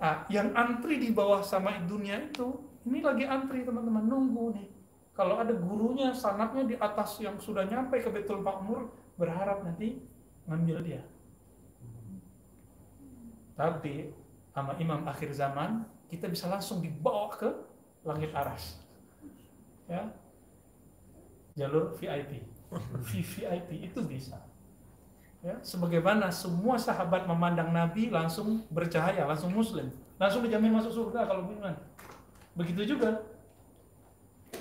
[0.00, 2.56] Ah, yang antri di bawah sama dunia itu,
[2.88, 4.68] ini lagi antri teman-teman nunggu nih.
[5.12, 8.88] Kalau ada gurunya, sanatnya di atas yang sudah nyampe ke Betul Makmur,
[9.20, 10.00] berharap nanti
[10.48, 11.02] ngambil dia.
[13.60, 14.08] Tapi
[14.56, 17.52] sama imam akhir zaman, kita bisa langsung dibawa ke
[18.00, 18.80] langit aras.
[19.84, 20.08] Ya.
[21.60, 22.40] Jalur VIP.
[23.04, 24.40] VVIP itu bisa.
[25.40, 29.88] Ya, sebagaimana semua sahabat memandang Nabi langsung bercahaya, langsung muslim,
[30.20, 31.72] langsung dijamin masuk surga kalau beriman.
[32.52, 33.24] Begitu juga.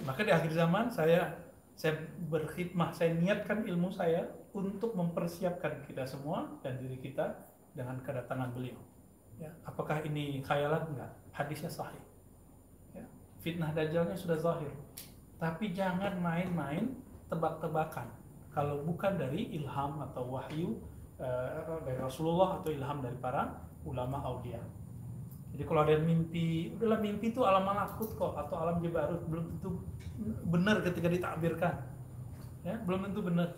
[0.08, 1.36] Maka di akhir zaman saya
[1.76, 2.00] saya
[2.32, 4.24] berkhidmah, saya niatkan ilmu saya
[4.56, 7.36] untuk mempersiapkan kita semua dan diri kita
[7.76, 8.80] dengan kedatangan beliau.
[9.36, 10.96] Ya, apakah ini khayalan?
[10.96, 11.12] Enggak.
[11.36, 12.04] Hadisnya sahih.
[12.96, 13.04] Ya,
[13.44, 14.72] fitnah dajjalnya sudah zahir.
[15.40, 17.00] Tapi jangan main-main
[17.32, 18.12] tebak-tebakan
[18.50, 20.82] kalau bukan dari ilham atau wahyu
[21.22, 24.60] uh, dari Rasulullah atau ilham dari para ulama aulia.
[25.54, 29.70] Jadi kalau ada mimpi, udahlah mimpi itu alam malakut kok atau alam jabarut belum tentu
[30.46, 31.74] benar ketika ditakbirkan.
[32.64, 33.56] Ya, belum tentu benar.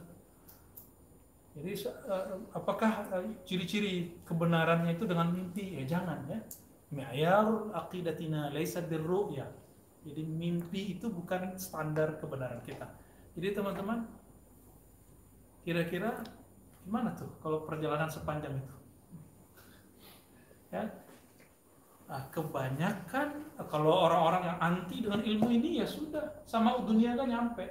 [1.51, 1.71] Jadi
[2.07, 3.11] uh, apakah
[3.43, 5.75] ciri-ciri kebenarannya itu dengan mimpi?
[5.79, 6.39] Ya jangan ya.
[6.91, 9.47] Mi'yarul aqidatina laisa birru'ya.
[10.01, 12.87] Jadi mimpi itu bukan standar kebenaran kita.
[13.35, 14.07] Jadi teman-teman
[15.61, 16.21] Kira-kira
[16.81, 18.75] gimana tuh kalau perjalanan sepanjang itu?
[20.71, 20.87] Ya,
[22.11, 27.63] Nah, kebanyakan kalau orang-orang yang anti dengan ilmu ini ya sudah sama dunia kan nyampe.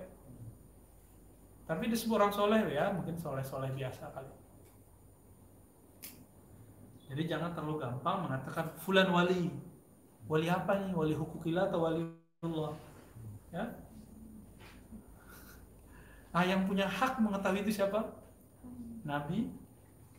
[1.68, 4.32] Tapi disebut orang soleh ya mungkin soleh-soleh biasa kali.
[7.12, 9.52] Jadi jangan terlalu gampang mengatakan fulan wali.
[10.24, 10.96] Wali apa nih?
[10.96, 12.08] Wali hukukillah atau wali
[12.40, 12.72] Allah?
[13.52, 13.76] Ya,
[16.31, 18.07] Nah, yang punya hak mengetahui itu siapa?
[19.02, 19.51] Nabi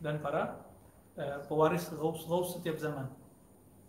[0.02, 0.60] dan para
[1.16, 3.08] eh, pewaris Ghaus Ghaus setiap zaman.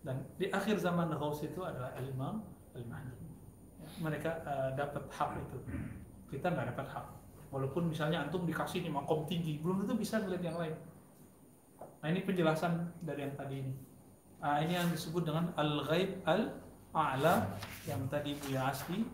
[0.00, 2.40] Dan di akhir zaman Ghaus itu adalah Imam
[2.72, 3.28] Al-Mahdi.
[3.80, 5.58] Ya, mereka eh, dapat hak itu.
[6.32, 7.06] Kita nggak dapat hak.
[7.52, 10.74] Walaupun misalnya antum dikasih nih makom tinggi, belum tentu bisa melihat yang lain.
[12.02, 13.74] Nah, ini penjelasan dari yang tadi ini.
[14.40, 17.48] Nah, ini yang disebut dengan al-ghaib al-a'la
[17.88, 19.06] yang tadi Buya Asli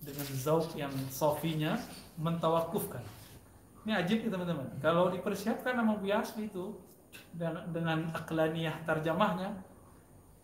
[0.00, 1.76] dengan zauk yang sofinya
[2.18, 3.00] mentawakufkan.
[3.86, 4.68] Ini ajib nih teman-teman.
[4.82, 6.76] Kalau dipersiapkan nama Biasli itu
[7.32, 7.98] dengan, dengan
[8.84, 9.54] terjemahnya,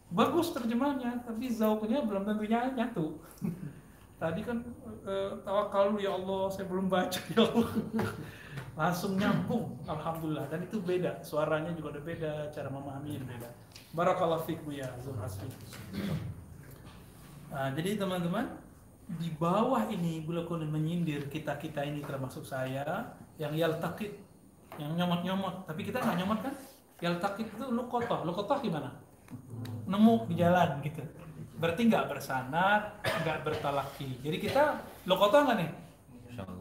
[0.09, 3.21] bagus terjemahnya, tapi zauknya belum tentunya nyatu.
[4.23, 4.63] Tadi kan
[5.05, 7.69] e, tawakal ya Allah, saya belum baca ya Allah.
[8.75, 10.47] Langsung nyambung, alhamdulillah.
[10.49, 13.49] Dan itu beda, suaranya juga udah beda, cara memahaminya beda.
[13.93, 15.51] Barakallah fiqh ya Zul Asli.
[17.55, 18.51] Nah, jadi teman-teman,
[19.05, 24.17] di bawah ini kemudian menyindir kita kita ini termasuk saya yang yaltakit
[24.81, 26.55] yang nyomot nyomot tapi kita nggak nyomot kan?
[27.03, 28.25] Yaltakit itu lukotoh.
[28.25, 28.97] Lukotoh gimana?
[29.85, 31.05] Nemu di jalan gitu.
[31.61, 34.63] Berarti nggak bersanat nggak bertalaki jadi kita
[35.05, 35.71] lukotoh nggak nih?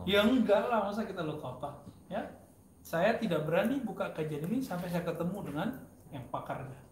[0.05, 1.71] Ya enggak lah masa kita lukotoh
[2.11, 2.27] ya?
[2.83, 5.69] Saya tidak berani buka kajian ini sampai saya ketemu dengan
[6.11, 6.83] yang pakarnya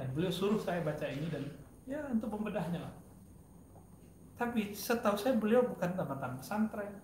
[0.00, 1.44] dan beliau suruh saya baca ini dan
[1.84, 2.92] ya untuk pembedahnya lah
[4.40, 6.96] tapi setahu saya beliau bukan tamatan pesantren.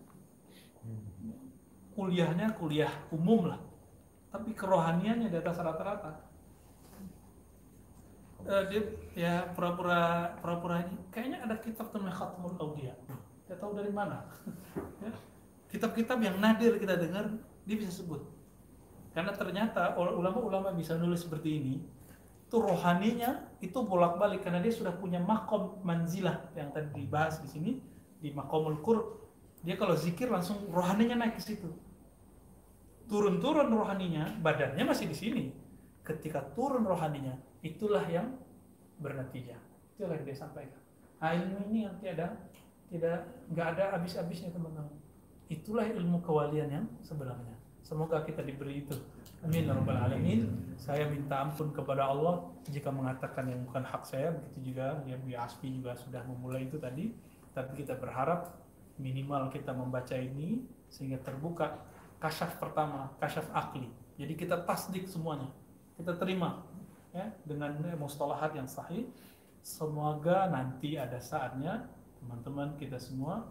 [1.93, 3.61] Kuliahnya kuliah umum lah.
[4.33, 6.25] Tapi kerohaniannya di atas rata-rata.
[8.47, 8.81] Uh, dia
[9.13, 12.97] ya pura-pura pura-pura ini kayaknya ada kitab namanya Khatmul Aulia.
[13.45, 14.25] Dia tahu dari mana.
[15.05, 15.13] ya.
[15.69, 17.37] Kitab-kitab yang nadir kita dengar
[17.69, 18.25] dia bisa sebut.
[19.13, 21.75] Karena ternyata ulama-ulama bisa nulis seperti ini
[22.47, 27.73] itu rohaninya itu bolak-balik karena dia sudah punya makom manzilah yang tadi dibahas di sini
[28.23, 29.19] di makomul kur.
[29.67, 31.67] Dia kalau zikir langsung rohaninya naik ke situ.
[33.11, 35.45] Turun-turun rohaninya badannya masih di sini.
[36.07, 37.35] Ketika turun rohaninya
[37.67, 38.39] itulah yang
[39.03, 39.59] bernatijah.
[39.99, 40.79] Itulah yang dia sampaikan.
[41.19, 42.39] Nah, ilmu ini yang tiada
[42.87, 44.95] tidak nggak ada habis-habisnya teman-teman.
[45.51, 47.59] Itulah ilmu kewalian yang sebenarnya.
[47.83, 48.95] Semoga kita diberi itu
[49.47, 50.51] Amin ya rabbal alamin.
[50.75, 54.35] Saya minta ampun kepada Allah jika mengatakan yang bukan hak saya.
[54.35, 57.15] Begitu juga ya Bu Aspi juga sudah memulai itu tadi.
[57.55, 58.59] Tapi kita berharap
[58.99, 61.79] minimal kita membaca ini sehingga terbuka
[62.19, 63.87] kasyaf pertama, kasyaf akli.
[64.19, 65.47] Jadi kita tasdik semuanya.
[65.95, 66.67] Kita terima
[67.15, 69.07] ya dengan mustalahat yang sahih.
[69.63, 71.87] Semoga nanti ada saatnya
[72.19, 73.47] teman-teman kita semua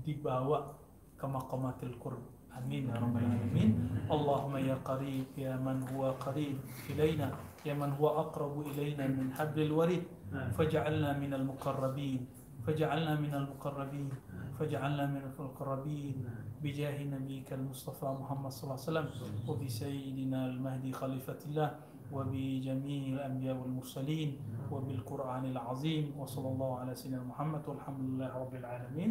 [0.00, 0.80] dibawa
[1.20, 3.70] ke maqamatil qurb آمين يا رب العالمين.
[4.10, 6.56] اللهم يا قريب يا من هو قريب
[6.90, 7.28] إلينا
[7.66, 10.04] يا من هو أقرب إلينا من حبل الوريد.
[10.56, 12.20] فاجعلنا من المقربين
[12.66, 14.08] فاجعلنا من المقربين
[14.58, 16.16] فاجعلنا من المقربين.
[16.56, 19.06] بجاه نبيك المصطفى محمد صلى الله عليه وسلم
[19.44, 21.68] وبسيدنا المهدي خليفة الله
[22.12, 24.30] وبجميع الأنبياء والمرسلين
[24.72, 29.10] وبالقرآن العظيم وصلى الله على سيدنا محمد والحمد لله رب العالمين.